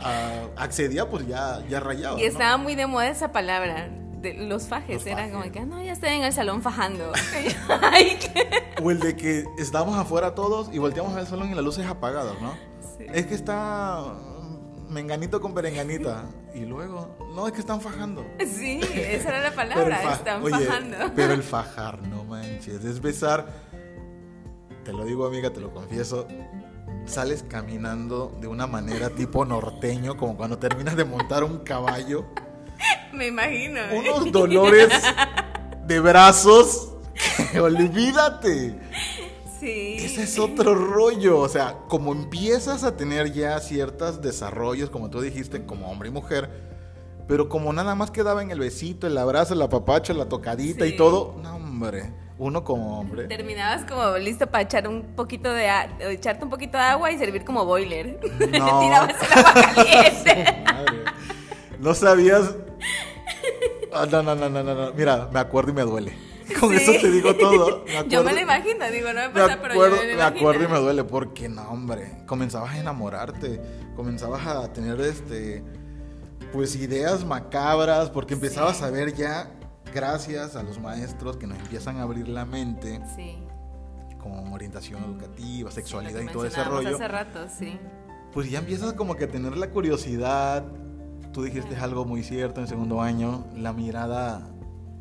[0.00, 2.20] ah, accedía, pues ya, ya rayaba.
[2.20, 3.88] Y estaba muy de moda esa palabra
[4.32, 7.12] los fajes, era como que, ah, no, ya estoy en el salón fajando.
[8.82, 12.40] o el de que estamos afuera todos y volteamos al salón y las luces apagadas,
[12.40, 12.54] ¿no?
[13.12, 14.14] Es que está
[14.88, 16.24] menganito con perenganita.
[16.54, 18.24] Y luego, no, es que están fajando.
[18.38, 20.96] Sí, esa era la palabra, están fajando.
[21.16, 23.48] Pero el fajar, no manches, es besar.
[24.84, 26.28] Te lo digo, amiga, te lo confieso.
[27.06, 32.24] Sales caminando de una manera tipo norteño, como cuando terminas de montar un caballo.
[33.12, 33.78] Me imagino.
[33.80, 33.98] ¿eh?
[33.98, 34.90] Unos dolores
[35.86, 36.92] de brazos
[37.52, 38.78] que olvídate.
[39.60, 39.96] Sí.
[39.98, 41.38] Ese es otro rollo.
[41.38, 46.12] O sea, como empiezas a tener ya ciertos desarrollos, como tú dijiste, como hombre y
[46.12, 46.50] mujer,
[47.26, 50.96] pero como nada más quedaba en el besito, el abrazo, la papacha, la tocadita y
[50.96, 52.12] todo, no, hombre.
[52.36, 53.28] Uno como hombre.
[53.28, 55.68] Terminabas como listo para echar un poquito de
[56.00, 58.18] echarte un poquito de agua y servir como boiler.
[58.58, 58.80] No.
[58.80, 60.64] Tirabas el agua caliente.
[61.84, 62.54] No sabías
[63.92, 66.12] Ah, no, no, no, no, no, Mira, me acuerdo y me duele.
[66.60, 67.84] Con eso te digo todo.
[68.08, 70.78] yo me lo imagino, digo, no me pasa, pero yo me, me acuerdo y me
[70.78, 73.60] duele porque no, hombre, comenzabas a enamorarte,
[73.94, 75.62] comenzabas a tener este
[76.52, 79.50] pues ideas macabras porque empezabas a ver ya
[79.92, 83.00] gracias a los maestros que nos empiezan a abrir la mente.
[83.16, 83.38] Sí.
[84.18, 86.96] Con orientación educativa, sexualidad y todo ese rollo.
[86.96, 87.78] Hace rato, sí.
[88.32, 90.64] Pues ya empiezas como que a tener la curiosidad,
[91.34, 94.48] tú dijiste algo muy cierto en segundo año, la mirada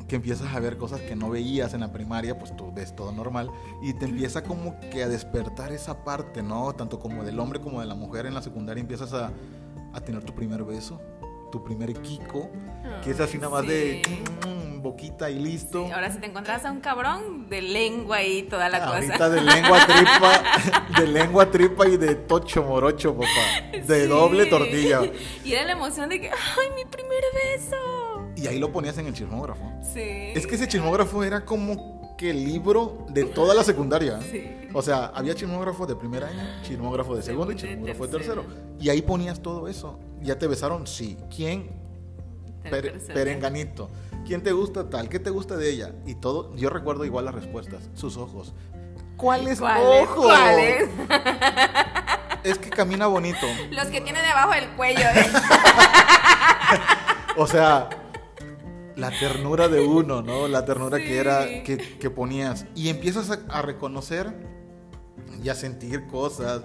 [0.07, 3.11] que empiezas a ver cosas que no veías en la primaria, pues tú ves todo
[3.11, 6.73] normal y te empieza como que a despertar esa parte, ¿no?
[6.73, 9.31] Tanto como del hombre como de la mujer en la secundaria empiezas a,
[9.93, 10.99] a tener tu primer beso,
[11.53, 12.49] tu primer Kiko,
[13.03, 14.01] que es así nada más de
[14.43, 15.85] mm, boquita y listo.
[15.93, 18.97] ahora si te encontrás a un cabrón de lengua y toda la cosa.
[18.97, 20.43] Ahorita de lengua tripa,
[20.99, 23.77] de lengua tripa y de tocho morocho, papá.
[23.85, 25.01] De doble tortilla.
[25.45, 27.23] Y era la emoción de que, ¡ay, mi primer
[27.53, 28.31] beso!
[28.35, 29.71] Y ahí lo ponías en el chismógrafo.
[29.83, 30.31] Sí.
[30.33, 34.19] Es que ese chismógrafo era como que libro de toda la secundaria.
[34.21, 34.69] Sí.
[34.73, 38.45] O sea, había chismógrafo de primer año, chismógrafo de segundo y chismógrafo de tercero.
[38.79, 39.99] Y ahí ponías todo eso.
[40.21, 40.87] ¿Ya te besaron?
[40.87, 41.17] Sí.
[41.33, 41.83] ¿Quién?
[43.13, 43.89] perenganito.
[44.25, 45.09] ¿Quién te gusta tal?
[45.09, 45.91] ¿Qué te gusta de ella?
[46.05, 48.53] Y todo, yo recuerdo igual las respuestas, sus ojos.
[49.17, 50.09] ¿Cuáles ojos?
[50.15, 50.89] ¿Cuáles?
[52.43, 53.47] Es que camina bonito.
[53.71, 54.99] Los que tiene debajo del cuello.
[54.99, 55.31] ¿eh?
[57.37, 57.87] o sea,
[58.95, 60.47] la ternura de uno, ¿no?
[60.47, 62.65] La ternura que era, que, ponías.
[62.75, 64.33] Y empiezas a, reconocer
[65.43, 66.63] y a sentir cosas.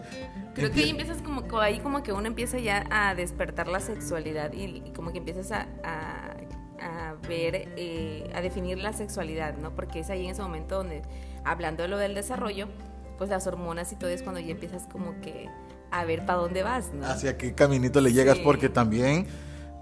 [0.55, 4.53] Creo que ahí empiezas como, ahí como que uno empieza ya a despertar la sexualidad
[4.53, 9.74] y, como que empiezas a, a, ver, eh, a definir la sexualidad, ¿no?
[9.74, 11.03] Porque es ahí en ese momento donde,
[11.45, 12.68] hablando de lo del desarrollo,
[13.16, 15.49] pues las hormonas y todo es cuando ya empiezas como que
[15.91, 17.07] a ver para dónde vas, ¿no?
[17.07, 19.26] Hacia qué caminito le llegas, porque también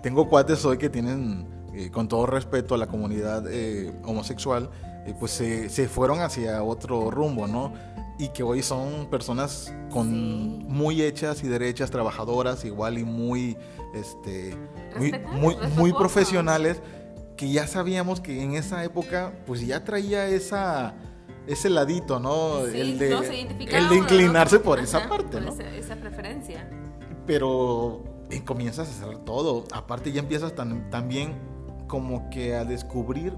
[0.03, 1.47] tengo cuates hoy que tienen,
[1.77, 4.71] eh, con todo respeto a la comunidad eh, homosexual,
[5.05, 7.75] eh, pues se, se, fueron hacia otro rumbo, ¿no?
[8.19, 13.59] Y que hoy son personas con muy hechas y derechas, trabajadoras, igual y muy,
[13.95, 14.57] este,
[14.99, 16.81] muy, muy, muy profesionales,
[17.37, 20.95] que ya sabíamos que en esa época, pues ya traía esa
[21.47, 22.61] ese ladito, ¿no?
[22.61, 23.13] el, de,
[23.71, 25.53] el de inclinarse por esa parte, ¿no?
[25.53, 26.71] Esa, preferencia.
[27.27, 29.65] Pero eh, comienzas a hacer todo.
[29.73, 31.37] Aparte ya empiezas también
[31.87, 33.35] como que a descubrir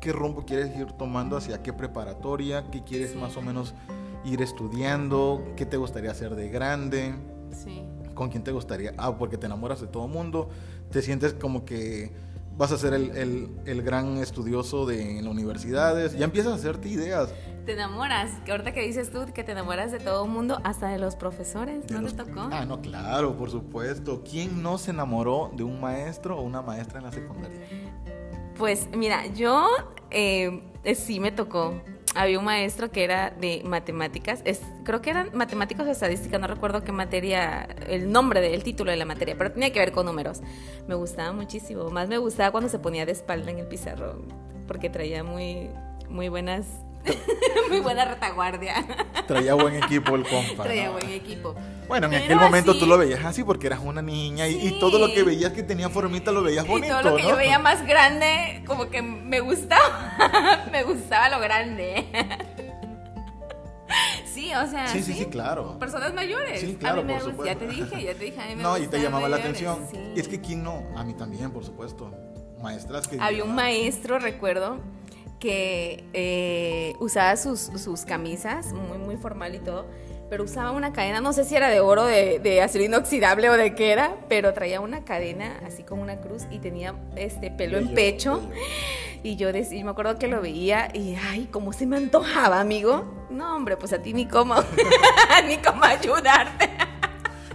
[0.00, 3.74] qué rumbo quieres ir tomando, hacia qué preparatoria, qué quieres más o menos
[4.24, 7.14] ir estudiando, qué te gustaría hacer de grande.
[7.52, 7.82] Sí.
[8.14, 8.94] ¿Con quién te gustaría?
[8.98, 10.50] Ah, porque te enamoras de todo mundo,
[10.90, 12.12] te sientes como que
[12.56, 16.88] vas a ser el, el, gran estudioso de en las universidades, ya empiezas a hacerte
[16.88, 17.32] ideas.
[17.64, 20.98] Te enamoras, ahorita que dices tú que te enamoras de todo el mundo, hasta de
[20.98, 22.48] los profesores, ¿no te tocó?
[22.50, 24.22] Ah, no, claro, por supuesto.
[24.28, 27.60] ¿Quién no se enamoró de un maestro o una maestra en la secundaria?
[28.56, 29.66] Pues mira, yo
[30.10, 30.62] eh,
[30.94, 31.80] sí me tocó.
[32.14, 36.46] Había un maestro que era de matemáticas, es, creo que eran matemáticas o estadística, no
[36.46, 40.04] recuerdo qué materia, el nombre del título de la materia, pero tenía que ver con
[40.04, 40.42] números.
[40.86, 44.26] Me gustaba muchísimo, más me gustaba cuando se ponía de espalda en el pizarrón,
[44.68, 45.70] porque traía muy,
[46.10, 46.66] muy buenas
[47.68, 48.84] Muy buena retaguardia.
[49.26, 50.64] Traía buen equipo el compa.
[50.64, 51.54] Traía buen equipo.
[51.88, 55.12] Bueno, en aquel momento tú lo veías así porque eras una niña y, todo lo
[55.12, 56.98] que veías que tenía formita lo veías bonito.
[56.98, 60.66] Y todo lo que yo veía más grande, como que me gustaba.
[60.72, 62.06] me gustaba lo grande.
[64.24, 64.86] Sí, o sea.
[64.86, 65.78] Sí, sí, sí, claro.
[65.78, 66.60] Personas mayores.
[66.60, 67.44] Sí, claro, por supuesto.
[67.44, 68.40] Ya te dije, ya te dije.
[68.40, 69.86] A mí me no, y te llamaba la atención.
[70.16, 72.10] Y es que quién no, a mí también, por supuesto.
[72.62, 73.20] Maestras que.
[73.20, 74.78] Había un maestro, recuerdo,
[75.42, 79.86] que eh, usaba sus, sus, camisas, muy, muy formal y todo,
[80.30, 83.54] pero usaba una cadena, no sé si era de oro, de, de, acero inoxidable o
[83.54, 87.78] de qué era, pero traía una cadena así como una cruz y tenía este pelo
[87.78, 88.40] en pecho.
[89.24, 93.26] Y yo decía, me acuerdo que lo veía y, ay, cómo se me antojaba, amigo.
[93.28, 94.54] No, hombre, pues a ti ni cómo,
[95.48, 96.70] ni cómo ayudarte.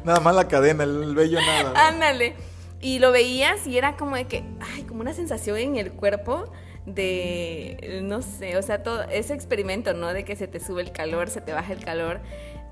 [0.03, 1.87] Nada más la cadena, el vello nada.
[1.87, 2.35] Ándale.
[2.81, 6.51] Y lo veías y era como de que, ay, como una sensación en el cuerpo
[6.87, 10.13] de, no sé, o sea, todo ese experimento, ¿no?
[10.13, 12.21] De que se te sube el calor, se te baja el calor,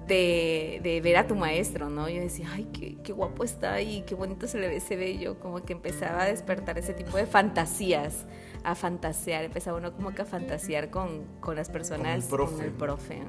[0.07, 2.07] de, de ver a tu maestro, ¿no?
[2.07, 5.39] Yo decía, ay, qué, qué, guapo está y qué bonito se le ve ese bello,
[5.39, 8.25] como que empezaba a despertar ese tipo de fantasías,
[8.63, 13.21] a fantasear, empezaba uno como que a fantasear con, con las personas, con el profe.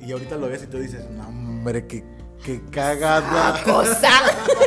[0.00, 2.04] Y ahorita lo ves y tú dices, no, hombre, qué,
[2.46, 3.60] qué cagada.
[3.64, 4.08] cosa!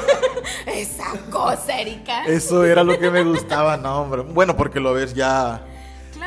[0.65, 2.25] Esa cosa, Erika.
[2.25, 4.21] Eso era lo que me gustaba, no, hombre.
[4.21, 5.65] Bueno, porque lo ves ya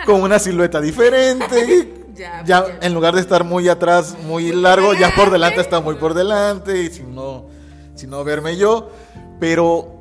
[0.07, 1.93] con una silueta diferente.
[2.15, 5.97] ya, ya, en lugar de estar muy atrás, muy largo, ya por delante está muy
[5.97, 6.85] por delante.
[6.85, 7.45] Y si no,
[7.95, 8.91] si no verme yo.
[9.39, 9.93] Pero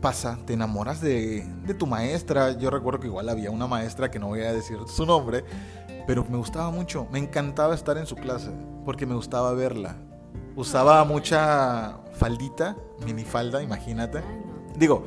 [0.00, 2.52] pasa, te enamoras de, de tu maestra.
[2.52, 5.44] Yo recuerdo que igual había una maestra que no voy a decir su nombre,
[6.06, 7.08] pero me gustaba mucho.
[7.10, 8.50] Me encantaba estar en su clase
[8.84, 9.96] porque me gustaba verla.
[10.60, 14.20] Usaba mucha faldita, minifalda, imagínate.
[14.76, 15.06] Digo,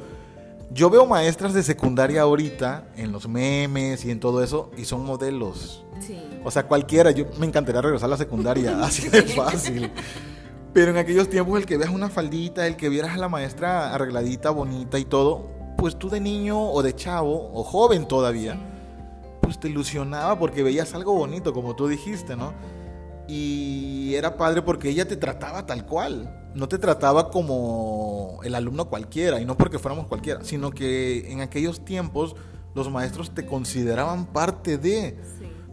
[0.72, 5.06] yo veo maestras de secundaria ahorita en los memes y en todo eso y son
[5.06, 5.86] modelos.
[5.99, 6.20] Sí.
[6.43, 9.91] O sea, cualquiera, yo me encantaría regresar a la secundaria, así de fácil.
[10.74, 13.93] Pero en aquellos tiempos el que veas una faldita, el que vieras a la maestra
[13.93, 18.58] arregladita, bonita y todo, pues tú de niño o de chavo o joven todavía,
[19.39, 22.54] pues te ilusionaba porque veías algo bonito, como tú dijiste, ¿no?
[23.28, 26.51] Y era padre porque ella te trataba tal cual.
[26.55, 31.41] No te trataba como el alumno cualquiera, y no porque fuéramos cualquiera, sino que en
[31.41, 32.36] aquellos tiempos
[32.76, 35.17] los maestros te consideraban parte de.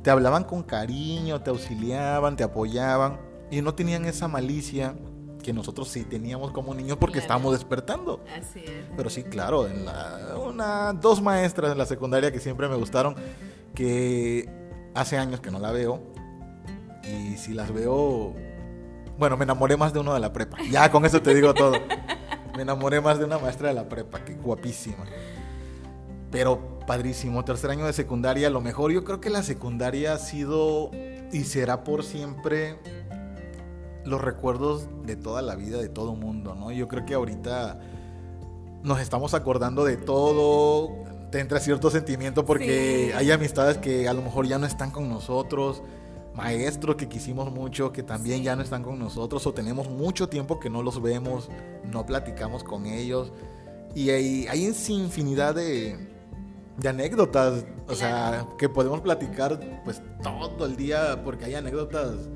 [0.03, 3.19] Te hablaban con cariño, te auxiliaban, te apoyaban,
[3.51, 4.95] y no tenían esa malicia
[5.43, 8.23] que nosotros sí teníamos como niños porque estábamos despertando.
[8.39, 8.87] Así es.
[8.97, 13.17] Pero sí, claro, en la, una, dos maestras en la secundaria que siempre me gustaron,
[13.75, 14.49] que
[14.95, 16.03] hace años que no la veo,
[17.05, 18.35] y si las veo,
[19.19, 20.59] bueno, me enamoré más de uno de la prepa.
[20.71, 21.73] Ya con eso te digo todo.
[22.57, 25.05] Me enamoré más de una maestra de la prepa, que guapísima.
[26.31, 28.93] Pero padrísimo, tercer año de secundaria, lo mejor.
[28.93, 30.91] Yo creo que la secundaria ha sido
[31.33, 32.77] y será por siempre
[34.05, 36.73] los recuerdos de toda la vida, de todo mundo, ¿no?
[36.73, 37.81] Yo creo que ahorita
[38.83, 40.91] nos estamos acordando de todo,
[41.31, 45.09] te entra cierto sentimiento porque hay amistades que a lo mejor ya no están con
[45.09, 45.83] nosotros,
[46.35, 50.61] maestros que quisimos mucho, que también ya no están con nosotros o tenemos mucho tiempo
[50.61, 51.49] que no los vemos,
[51.85, 53.33] no platicamos con ellos.
[53.95, 55.97] Y hay, hay infinidad de,
[56.77, 62.29] de anécdotas, o sea, que podemos platicar pues todo el día porque hay anécdotas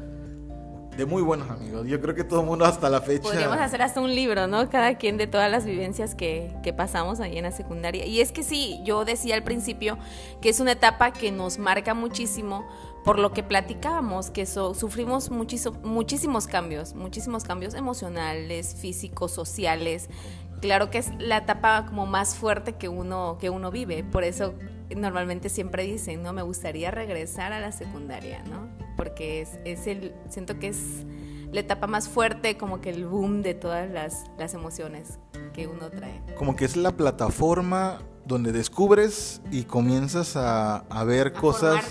[0.96, 1.86] de muy buenos amigos.
[1.86, 3.22] Yo creo que todo el mundo hasta la fecha.
[3.22, 4.68] Podríamos hacer hasta un libro, ¿no?
[4.70, 8.06] Cada quien de todas las vivencias que, que, pasamos ahí en la secundaria.
[8.06, 9.98] Y es que sí, yo decía al principio
[10.40, 12.66] que es una etapa que nos marca muchísimo
[13.04, 20.08] por lo que platicábamos, que sufrimos muchísimos cambios, muchísimos cambios emocionales, físicos, sociales.
[20.60, 24.54] Claro que es la etapa como más fuerte que uno, que uno vive, por eso
[24.96, 28.68] normalmente siempre dicen, no, me gustaría regresar a la secundaria, ¿no?
[28.96, 31.04] Porque es, es el, siento que es
[31.52, 35.18] la etapa más fuerte, como que el boom de todas las, las emociones
[35.52, 36.20] que uno trae.
[36.36, 41.84] Como que es la plataforma donde descubres y comienzas a, a ver cosas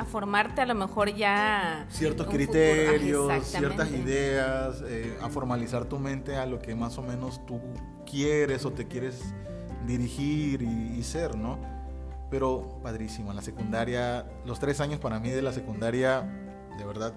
[0.00, 1.84] a formarte a lo mejor ya...
[1.90, 7.44] Ciertos criterios, ciertas ideas, eh, a formalizar tu mente a lo que más o menos
[7.44, 7.60] tú
[8.10, 9.20] quieres o te quieres
[9.86, 11.58] dirigir y, y ser, ¿no?
[12.30, 16.22] Pero padrísimo, en la secundaria, los tres años para mí de la secundaria,
[16.78, 17.12] de verdad,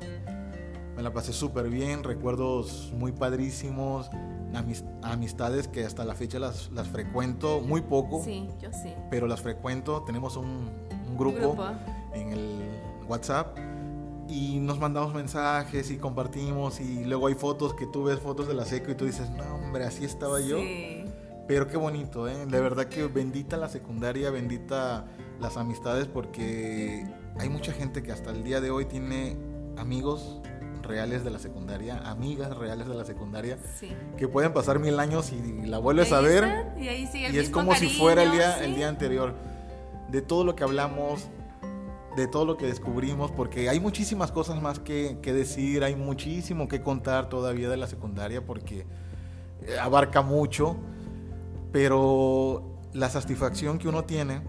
[0.96, 4.10] me la pasé súper bien, recuerdos muy padrísimos,
[4.54, 8.94] amis- amistades que hasta la fecha las, las frecuento, muy poco, Sí, yo sí.
[9.10, 10.70] pero las frecuento, tenemos un,
[11.08, 11.66] un grupo, Grupo.
[12.14, 12.70] en el
[13.08, 13.58] WhatsApp
[14.30, 18.54] y nos mandamos mensajes y compartimos y luego hay fotos que tú ves fotos de
[18.56, 20.58] la seco y tú dices, no hombre, así estaba yo.
[21.48, 22.46] Pero qué bonito, ¿eh?
[22.46, 25.06] De verdad que bendita la secundaria, bendita
[25.42, 27.06] las amistades, porque
[27.38, 29.36] hay mucha gente que hasta el día de hoy tiene
[29.78, 30.40] amigos
[30.84, 33.90] reales de la secundaria, amigas reales de la secundaria, Sí.
[34.18, 37.36] que pueden pasar mil años y la vuelves a ver está, Y ahí sigue el
[37.36, 38.64] y es como si cariño, fuera el día, sí.
[38.66, 39.34] el día anterior.
[40.10, 41.28] De todo lo que hablamos,
[42.16, 46.68] de todo lo que descubrimos, porque hay muchísimas cosas más que, que decir, hay muchísimo
[46.68, 48.86] que contar todavía de la secundaria, porque
[49.66, 50.76] eh, abarca mucho,
[51.74, 52.64] pero
[52.94, 54.42] la satisfacción que uno tiene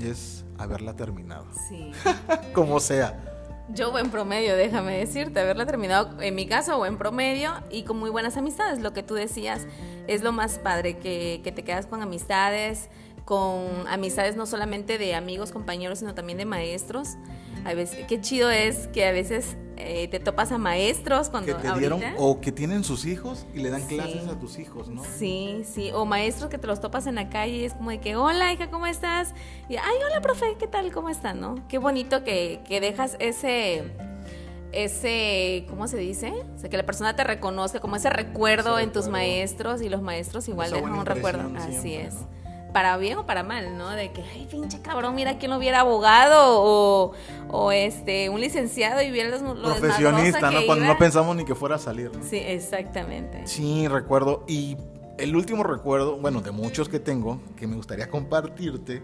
[0.00, 1.92] es haberla terminado, Sí.
[2.52, 3.18] como sea.
[3.68, 8.10] Yo buen promedio, déjame decirte, haberla terminado, en mi caso, buen promedio y con muy
[8.10, 9.66] buenas amistades, lo que tú decías,
[10.08, 12.90] es lo más padre, que, que te quedas con amistades,
[13.24, 17.16] con amistades no solamente de amigos, compañeros, sino también de maestros.
[17.64, 21.62] A veces, qué chido es que a veces eh, te topas a maestros cuando Que
[21.68, 23.94] te dieron o que tienen sus hijos y le dan Sí.
[23.96, 25.02] clases a tus hijos, ¿no?
[25.04, 28.00] Sí, sí, o maestros que te los topas en la calle y es como de
[28.00, 29.32] que, hola hija, ¿cómo estás?
[29.68, 30.90] Y, ay, hola profe, ¿qué tal?
[30.92, 31.40] ¿Cómo están?
[31.40, 31.54] ¿No?
[31.68, 33.84] Qué bonito que, que dejas ese,
[34.72, 36.32] ese, ¿cómo se dice?
[36.54, 39.88] O sea, que la persona te reconozca, como ese recuerdo Ese en tus maestros y
[39.88, 41.50] los maestros igual dejan un recuerdo.
[41.58, 42.14] Así es.
[42.14, 42.41] ¿no?
[42.72, 43.90] Para bien o para mal, ¿no?
[43.90, 47.12] De que, ay, pinche cabrón, mira quién lo hubiera abogado o,
[47.48, 50.60] o este, un licenciado y viera los, lo Profesionista, ¿no?
[50.60, 50.94] que Cuando iba.
[50.94, 52.24] no pensamos ni que fuera a salir, ¿no?
[52.24, 53.46] Sí, exactamente.
[53.46, 54.44] Sí, recuerdo.
[54.48, 54.78] Y
[55.18, 59.02] el último recuerdo, bueno, de muchos que tengo, que me gustaría compartirte,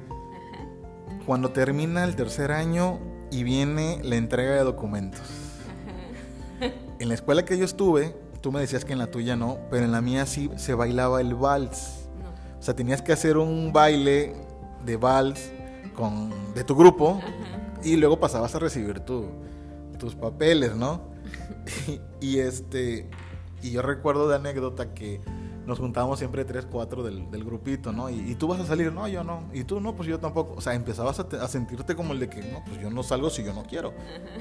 [1.26, 2.98] cuando termina el tercer año
[3.30, 5.20] y viene la entrega de documentos.
[6.98, 9.84] En la escuela que yo estuve, tú me decías que en la tuya no, pero
[9.84, 11.97] en la mía sí se bailaba el vals.
[12.58, 14.34] O sea, tenías que hacer un baile
[14.84, 15.52] de vals
[15.94, 17.20] con, de tu grupo
[17.82, 19.26] y luego pasabas a recibir tu,
[19.98, 21.02] tus papeles, ¿no?
[22.20, 23.08] y, y este
[23.62, 25.20] y yo recuerdo de anécdota que
[25.66, 28.08] nos juntábamos siempre tres, cuatro del, del grupito, ¿no?
[28.08, 29.42] Y, y tú vas a salir, no, yo no.
[29.52, 30.54] Y tú, no, pues yo tampoco.
[30.56, 33.02] O sea, empezabas a, te- a sentirte como el de que, no, pues yo no
[33.02, 33.92] salgo si yo no quiero.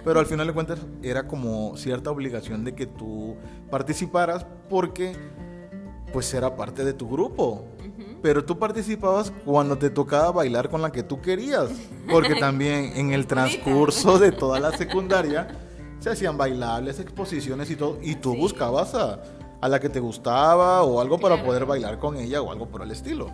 [0.05, 3.35] Pero al final de cuentas era como cierta obligación de que tú
[3.69, 5.17] participaras porque
[6.13, 7.65] pues era parte de tu grupo.
[8.21, 11.69] Pero tú participabas cuando te tocaba bailar con la que tú querías.
[12.09, 15.47] Porque también en el transcurso de toda la secundaria
[15.99, 17.99] se hacían bailables, exposiciones y todo.
[18.01, 18.37] Y tú Sí.
[18.39, 19.21] buscabas a,
[19.61, 22.81] a la que te gustaba o algo para poder bailar con ella o algo por
[22.81, 23.29] el estilo.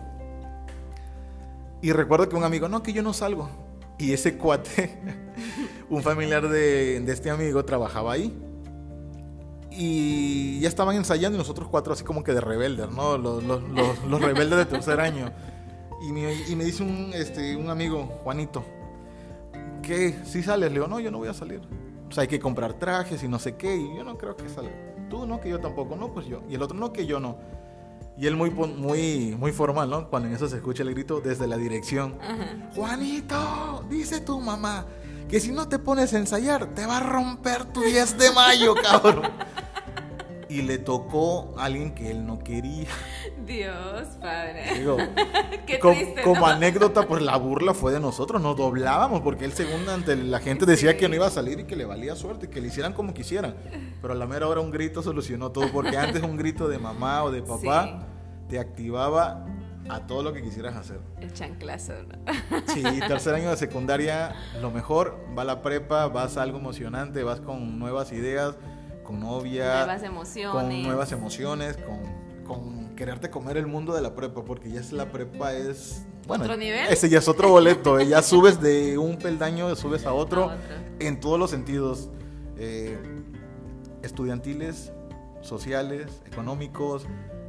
[1.82, 3.48] Y recuerdo que un amigo, no, que yo no salgo.
[3.98, 4.98] Y ese cuate,
[5.90, 8.34] un familiar de, de este amigo, trabajaba ahí.
[9.76, 13.18] Y ya estaban ensayando y nosotros cuatro así como que de rebeldes, ¿no?
[13.18, 15.30] Los, los- los- los rebeldes de tercer año.
[16.02, 18.62] Y me, y me dice un, este, un amigo, Juanito,
[19.82, 20.14] ¿qué?
[20.24, 20.68] ¿Sí sales?
[20.70, 21.60] Le digo, no, yo no voy a salir.
[22.08, 23.76] O sea, hay que comprar trajes y no sé qué.
[23.76, 24.70] Y yo no creo que salga.
[25.10, 25.96] Tú no, que yo tampoco.
[25.96, 26.42] No, pues yo.
[26.48, 27.36] Y el otro, no, que yo no.
[28.16, 30.08] Y él muy, muy, muy formal, ¿no?
[30.08, 32.16] Cuando en eso se escucha el grito desde la dirección.
[32.74, 34.86] Juanito, dice tu mamá
[35.28, 38.74] que si no te pones a ensayar, te va a romper tu 10 de mayo,
[38.80, 39.22] cabrón.
[40.48, 42.86] Y le tocó a alguien que él no quería.
[43.46, 44.74] Dios, padre.
[44.78, 44.96] Digo,
[45.66, 46.46] Qué com- triste, como ¿no?
[46.46, 50.66] anécdota, pues la burla fue de nosotros, nos doblábamos porque él según ante la gente
[50.66, 53.14] decía que no iba a salir y que le valía suerte, que le hicieran como
[53.14, 53.54] quisieran.
[54.00, 57.24] Pero a la mera hora un grito solucionó todo, porque antes un grito de mamá
[57.24, 58.06] o de papá
[58.48, 59.46] te activaba
[59.88, 60.98] a todo lo que quisieras hacer.
[61.20, 62.34] El chanclazo, ¿no?
[62.72, 67.22] Sí, tercer año de secundaria, lo mejor, va a la prepa, vas a algo emocionante,
[67.22, 68.54] vas con nuevas ideas,
[69.04, 70.52] con novia, Nuevas emociones.
[70.52, 74.92] con nuevas emociones, con, con quererte comer el mundo de la prepa, porque ya es
[74.92, 76.04] la prepa es...
[76.26, 76.88] Bueno, ¿Otro nivel?
[76.88, 80.54] ese ya es otro boleto, eh, ya subes de un peldaño, subes a otro, A
[80.54, 80.74] otro.
[80.98, 82.08] en todos los sentidos,
[82.56, 82.98] eh,
[84.02, 84.90] estudiantiles,
[85.42, 87.06] sociales, económicos,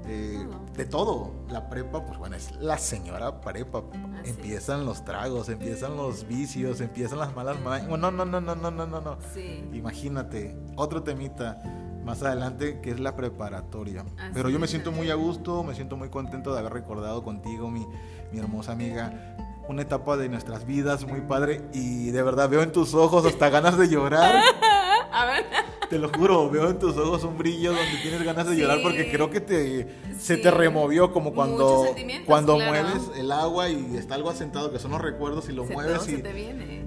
[0.07, 1.31] eh, de todo.
[1.49, 3.83] La prepa, pues bueno, es la señora prepa.
[4.21, 7.87] Así empiezan los tragos, empiezan los vicios, empiezan las malas mañas.
[7.87, 9.17] Bueno, no, no, no, no, no, no, no.
[9.33, 9.63] Sí.
[9.73, 11.61] Imagínate, otro temita
[12.05, 14.01] más adelante que es la preparatoria.
[14.01, 17.23] Así Pero yo me siento muy a gusto, me siento muy contento de haber recordado
[17.23, 17.85] contigo, mi,
[18.31, 19.35] mi hermosa amiga,
[19.67, 23.49] una etapa de nuestras vidas muy padre y de verdad veo en tus ojos hasta
[23.49, 24.41] ganas de llorar.
[25.11, 25.45] A ver.
[25.89, 29.09] Te lo juro, veo en tus ojos un brillo donde tienes ganas de llorar porque
[29.11, 29.87] creo que te,
[30.19, 30.41] se Sí.
[30.41, 31.85] te removió como cuando,
[32.25, 32.71] cuando claro.
[32.89, 36.07] mueves el agua y está algo asentado, que son los recuerdos y lo Se- mueves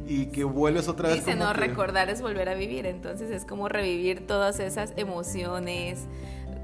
[0.06, 1.24] y, que vuelves otra vez.
[1.24, 6.00] Dice, no, que- recordar es volver a vivir, entonces es como revivir todas esas emociones.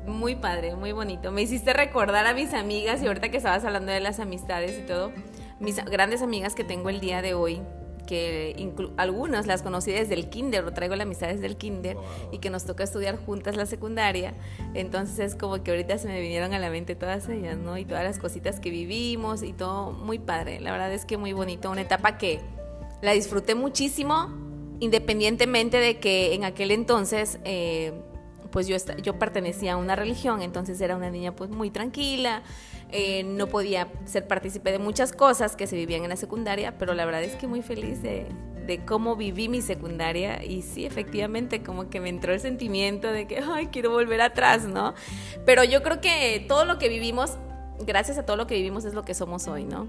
[0.07, 1.31] Muy padre, muy bonito.
[1.33, 4.83] Me hiciste recordar a mis amigas y ahorita que estabas hablando de las amistades y
[4.83, 5.13] todo,
[5.61, 7.61] mis grandes amigas que tengo el día de hoy,
[8.07, 11.97] que algunas las conocí desde el kinder, o traigo la amistad desde el kinder
[12.33, 14.35] y que nos toca estudiar juntas la secundaria.
[14.75, 17.79] Entonces es como que ahorita se me vinieron a la mente todas ellas, ¿no?
[17.79, 20.61] Y todas las cositas que vivimos y todo muy padre.
[20.61, 22.41] La verdad es que muy bonito, una etapa que
[23.03, 24.29] la disfruté muchísimo,
[24.81, 27.93] independientemente de que en aquel entonces, eh,
[28.55, 32.45] pues yo, yo pertenecía a una religión, entonces era una niña pues muy tranquila,
[32.93, 36.95] eh, no podía ser partícipe de muchas cosas que se vivían en la secundaria, pero
[36.95, 38.29] la verdad es que muy feliz de,
[38.65, 43.27] de cómo viví mi secundaria y sí, efectivamente, como que me entró el sentimiento de
[43.27, 44.95] que, ay, quiero volver atrás, ¿no?
[45.45, 47.37] Pero yo creo que todo lo que vivimos,
[47.85, 49.89] gracias a todo lo que vivimos es lo que somos hoy, ¿no?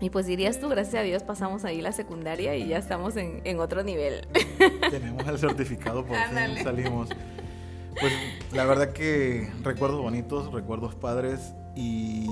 [0.00, 3.42] Y pues dirías tú, gracias a Dios pasamos ahí la secundaria y ya estamos en,
[3.44, 4.26] en otro nivel.
[4.90, 7.10] Tenemos el certificado, por fin salimos.
[8.00, 8.12] Pues
[8.52, 12.26] la verdad que recuerdos bonitos, recuerdos padres y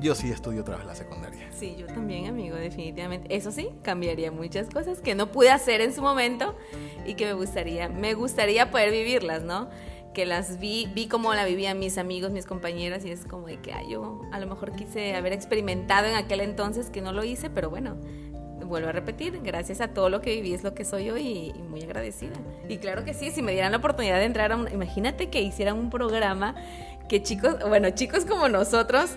[0.00, 1.48] yo sí estudio otra vez la secundaria.
[1.52, 3.34] Sí, yo también, amigo, definitivamente.
[3.34, 6.56] Eso sí, cambiaría muchas cosas que no pude hacer en su momento
[7.06, 9.68] y que me gustaría, me gustaría poder vivirlas, ¿no?
[10.12, 13.60] Que las vi, vi cómo la vivían mis amigos, mis compañeros, y es como de
[13.60, 17.48] que yo a lo mejor quise haber experimentado en aquel entonces que no lo hice,
[17.48, 17.96] pero bueno,
[18.72, 21.52] vuelvo a repetir, gracias a todo lo que viví es lo que soy hoy y,
[21.58, 22.32] y muy agradecida.
[22.68, 25.40] Y claro que sí, si me dieran la oportunidad de entrar a un, imagínate que
[25.42, 26.54] hicieran un programa
[27.08, 29.10] que chicos, bueno, chicos como nosotros,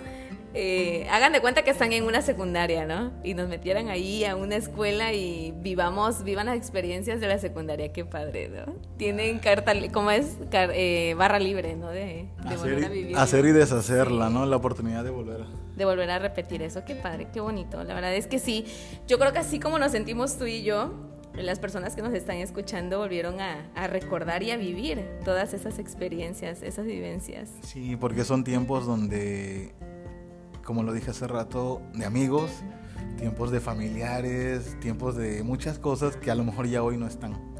[0.57, 3.11] eh, hagan de cuenta que están en una secundaria, ¿no?
[3.23, 7.91] Y nos metieran ahí a una escuela y vivamos, vivan las experiencias de la secundaria,
[7.91, 8.73] qué padre, ¿no?
[8.97, 10.37] Tienen carta, ¿cómo es?
[10.51, 11.89] Car- eh, barra libre, ¿no?
[11.89, 13.17] De, de volver a Hacer, vivir.
[13.17, 14.45] hacer y deshacerla, ¿no?
[14.45, 15.41] La oportunidad de volver.
[15.75, 16.83] De volver a repetir eso.
[16.85, 17.83] Qué padre, qué bonito.
[17.83, 18.65] La verdad es que sí.
[19.07, 20.93] Yo creo que así como nos sentimos tú y yo,
[21.33, 26.61] las personas que nos están escuchando volvieron a, recordar y a vivir todas esas experiencias,
[26.61, 27.49] esas vivencias.
[27.61, 29.73] Sí, porque son tiempos donde,
[30.63, 32.51] como lo dije hace rato, de amigos,
[33.17, 37.54] tiempos de familiares, tiempos de muchas cosas que a lo mejor ya hoy no están.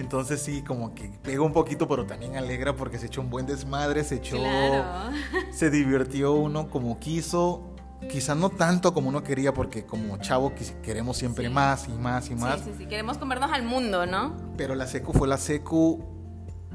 [0.00, 3.46] Entonces sí, como que pega un poquito, pero también alegra porque se echó un buen
[3.46, 5.12] desmadre, se echó, Claro.
[5.52, 7.66] se divirtió uno como quiso.
[8.10, 11.52] Quizá no tanto como uno quería, porque como chavo queremos siempre Sí.
[11.52, 12.60] más y más y más.
[12.60, 12.86] Sí, sí, sí.
[12.86, 14.34] Queremos comernos al mundo, ¿no?
[14.56, 16.02] Pero la secu fue la secu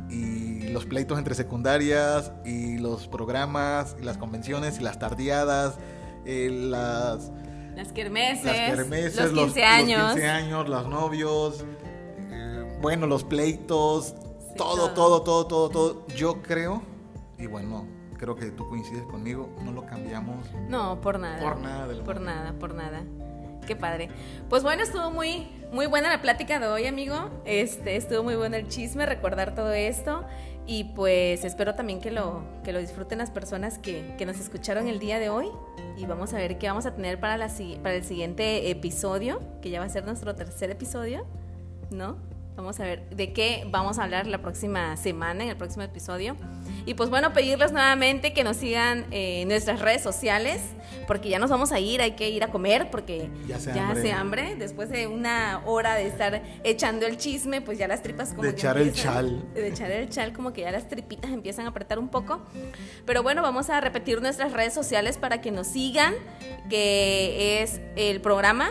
[0.09, 5.80] y los pleitos entre secundarias y los programas y las convenciones y las tardeadas,
[6.26, 7.32] eh, las,
[7.76, 10.11] Las kermeses, las kermeses, los 15 los años.
[10.13, 11.65] 15 años, los novios,
[12.82, 14.15] bueno, los pleitos,
[14.57, 14.93] todo, todo.
[14.93, 16.07] todo, todo, todo, todo.
[16.15, 16.82] Yo creo,
[17.38, 17.86] y bueno,
[18.17, 20.47] creo que tú coincides conmigo, no lo cambiamos.
[20.69, 21.41] No, por nada.
[21.41, 22.32] Por nada del Por mundo.
[22.32, 23.03] nada, por nada.
[23.65, 24.09] Qué padre.
[24.47, 27.30] Pues bueno, estuvo muy, muy buena la plática de hoy, amigo.
[27.45, 30.23] Este, estuvo muy bueno el chisme, recordar todo esto.
[30.67, 34.88] Y pues espero también que lo, que lo disfruten las personas que, que nos escucharon
[34.88, 35.47] el día de hoy.
[35.97, 37.49] Y vamos a ver qué vamos a tener para, la,
[37.82, 41.26] para el siguiente episodio, que ya va a ser nuestro tercer episodio,
[41.89, 42.17] ¿no?
[42.56, 46.38] Vamos a ver de qué vamos a hablar la próxima semana, en el próximo episodio.
[46.86, 50.62] Y pues bueno, pedirles nuevamente que nos sigan eh, en nuestras redes sociales,
[51.06, 53.89] porque ya nos vamos a ir, hay que ir a comer, porque Ya hace ya
[53.89, 54.12] hambre.
[54.14, 54.56] hambre.
[54.56, 58.51] Después de una hora de estar echando el chisme, pues ya las tripas como De
[58.51, 59.53] que echar el empiezan- chal.
[59.53, 62.41] De echar el chal, como que ya las tripitas empiezan a apretar un poco.
[63.06, 66.14] Pero bueno, vamos a repetir nuestras redes sociales para que nos sigan,
[66.70, 68.70] que es el programa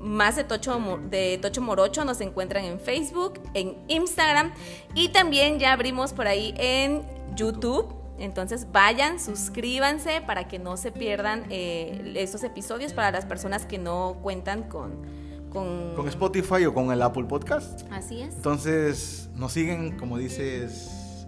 [0.00, 4.52] más de Tocho, de Tocho Morocho nos encuentran en Facebook, en Instagram
[4.94, 7.02] y también ya abrimos por ahí en
[7.36, 7.94] YouTube.
[8.18, 13.78] Entonces vayan, suscríbanse para que no se pierdan eh, estos episodios para las personas que
[13.78, 15.20] no cuentan con...
[15.50, 17.82] Con, Con Spotify o con el Apple Podcast.
[17.90, 18.36] Así es.
[18.36, 21.26] Entonces, nos siguen, como dices,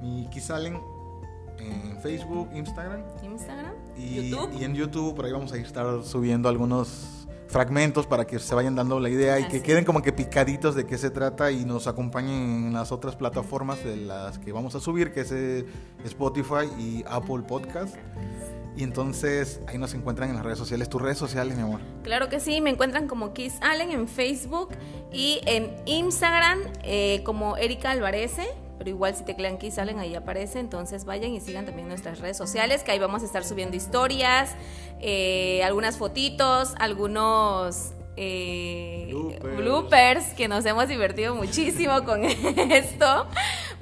[0.00, 0.80] mi Kisalen
[1.58, 4.58] en Facebook, Instagram Instagram, y, YouTube.
[4.58, 5.14] y en YouTube.
[5.14, 7.23] Por ahí vamos a estar subiendo algunos
[7.54, 10.74] fragmentos para que se vayan dando la idea y Así que queden como que picaditos
[10.74, 14.74] de qué se trata y nos acompañen en las otras plataformas de las que vamos
[14.74, 15.64] a subir, que es eh,
[16.04, 17.94] Spotify y Apple Podcast.
[18.76, 20.88] Y entonces ahí nos encuentran en las redes sociales.
[20.88, 21.80] Tus redes sociales, mi amor.
[22.02, 24.70] Claro que sí, me encuentran como Kiss Allen en Facebook
[25.12, 28.48] y en Instagram eh, como Erika Alvarece.
[28.78, 32.36] Pero igual si teclean Kiss Allen ahí aparece, entonces vayan y sigan también nuestras redes
[32.36, 34.54] sociales, que ahí vamos a estar subiendo historias,
[35.00, 39.12] eh, algunas fotitos, algunos eh,
[39.56, 40.34] bloopers.
[40.34, 42.24] que nos hemos divertido muchísimo con
[42.72, 43.26] esto,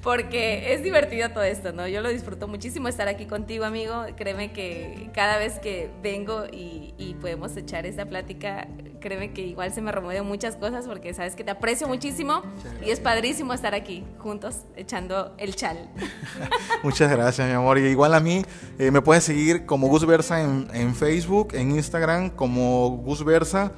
[0.02, 1.86] porque es divertido todo esto, ¿no?
[1.86, 4.06] Yo lo disfruto muchísimo estar aquí contigo, amigo.
[4.16, 8.68] Créeme que cada vez que vengo y, y podemos echar esta plática,
[9.00, 12.42] créeme que igual se me remueven muchas cosas porque sabes que te aprecio muchísimo
[12.84, 15.90] y es padrísimo estar aquí juntos echando el chal.
[16.82, 17.78] muchas gracias, mi amor.
[17.78, 18.44] Y igual a mí
[18.78, 23.72] eh, me puedes seguir como Gus Versa en, en Facebook, en Instagram como Gus Versa.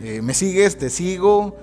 [0.00, 1.56] Eh, me sigues, te sigo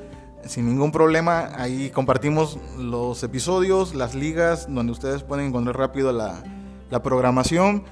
[0.46, 1.52] sin ningún problema.
[1.56, 6.44] Ahí compartimos los episodios, las ligas, donde ustedes pueden encontrar rápido la,
[6.90, 7.84] la, programación.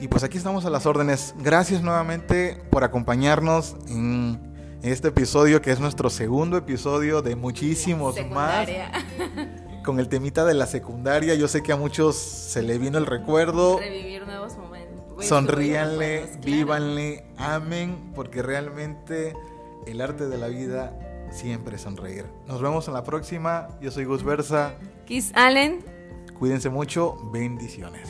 [0.00, 1.34] Y pues aquí estamos a las órdenes.
[1.38, 4.38] Gracias nuevamente por acompañarnos en
[4.82, 8.68] este episodio, que es nuestro segundo episodio de muchísimos más.
[9.84, 13.06] Con el temita de la secundaria, yo sé que a muchos se le vino el
[13.06, 13.78] recuerdo.
[13.78, 15.24] Revivir nuevos momentos.
[15.24, 19.34] Sonríanle, vívanle, amen, porque realmente
[19.86, 20.98] el arte de la vida
[21.30, 22.26] siempre sonreír.
[22.46, 23.68] Nos vemos en la próxima.
[23.80, 24.74] Yo soy Gus Versa.
[25.06, 25.84] Kiss Allen.
[26.38, 27.16] Cuídense mucho.
[27.32, 28.08] Bendiciones.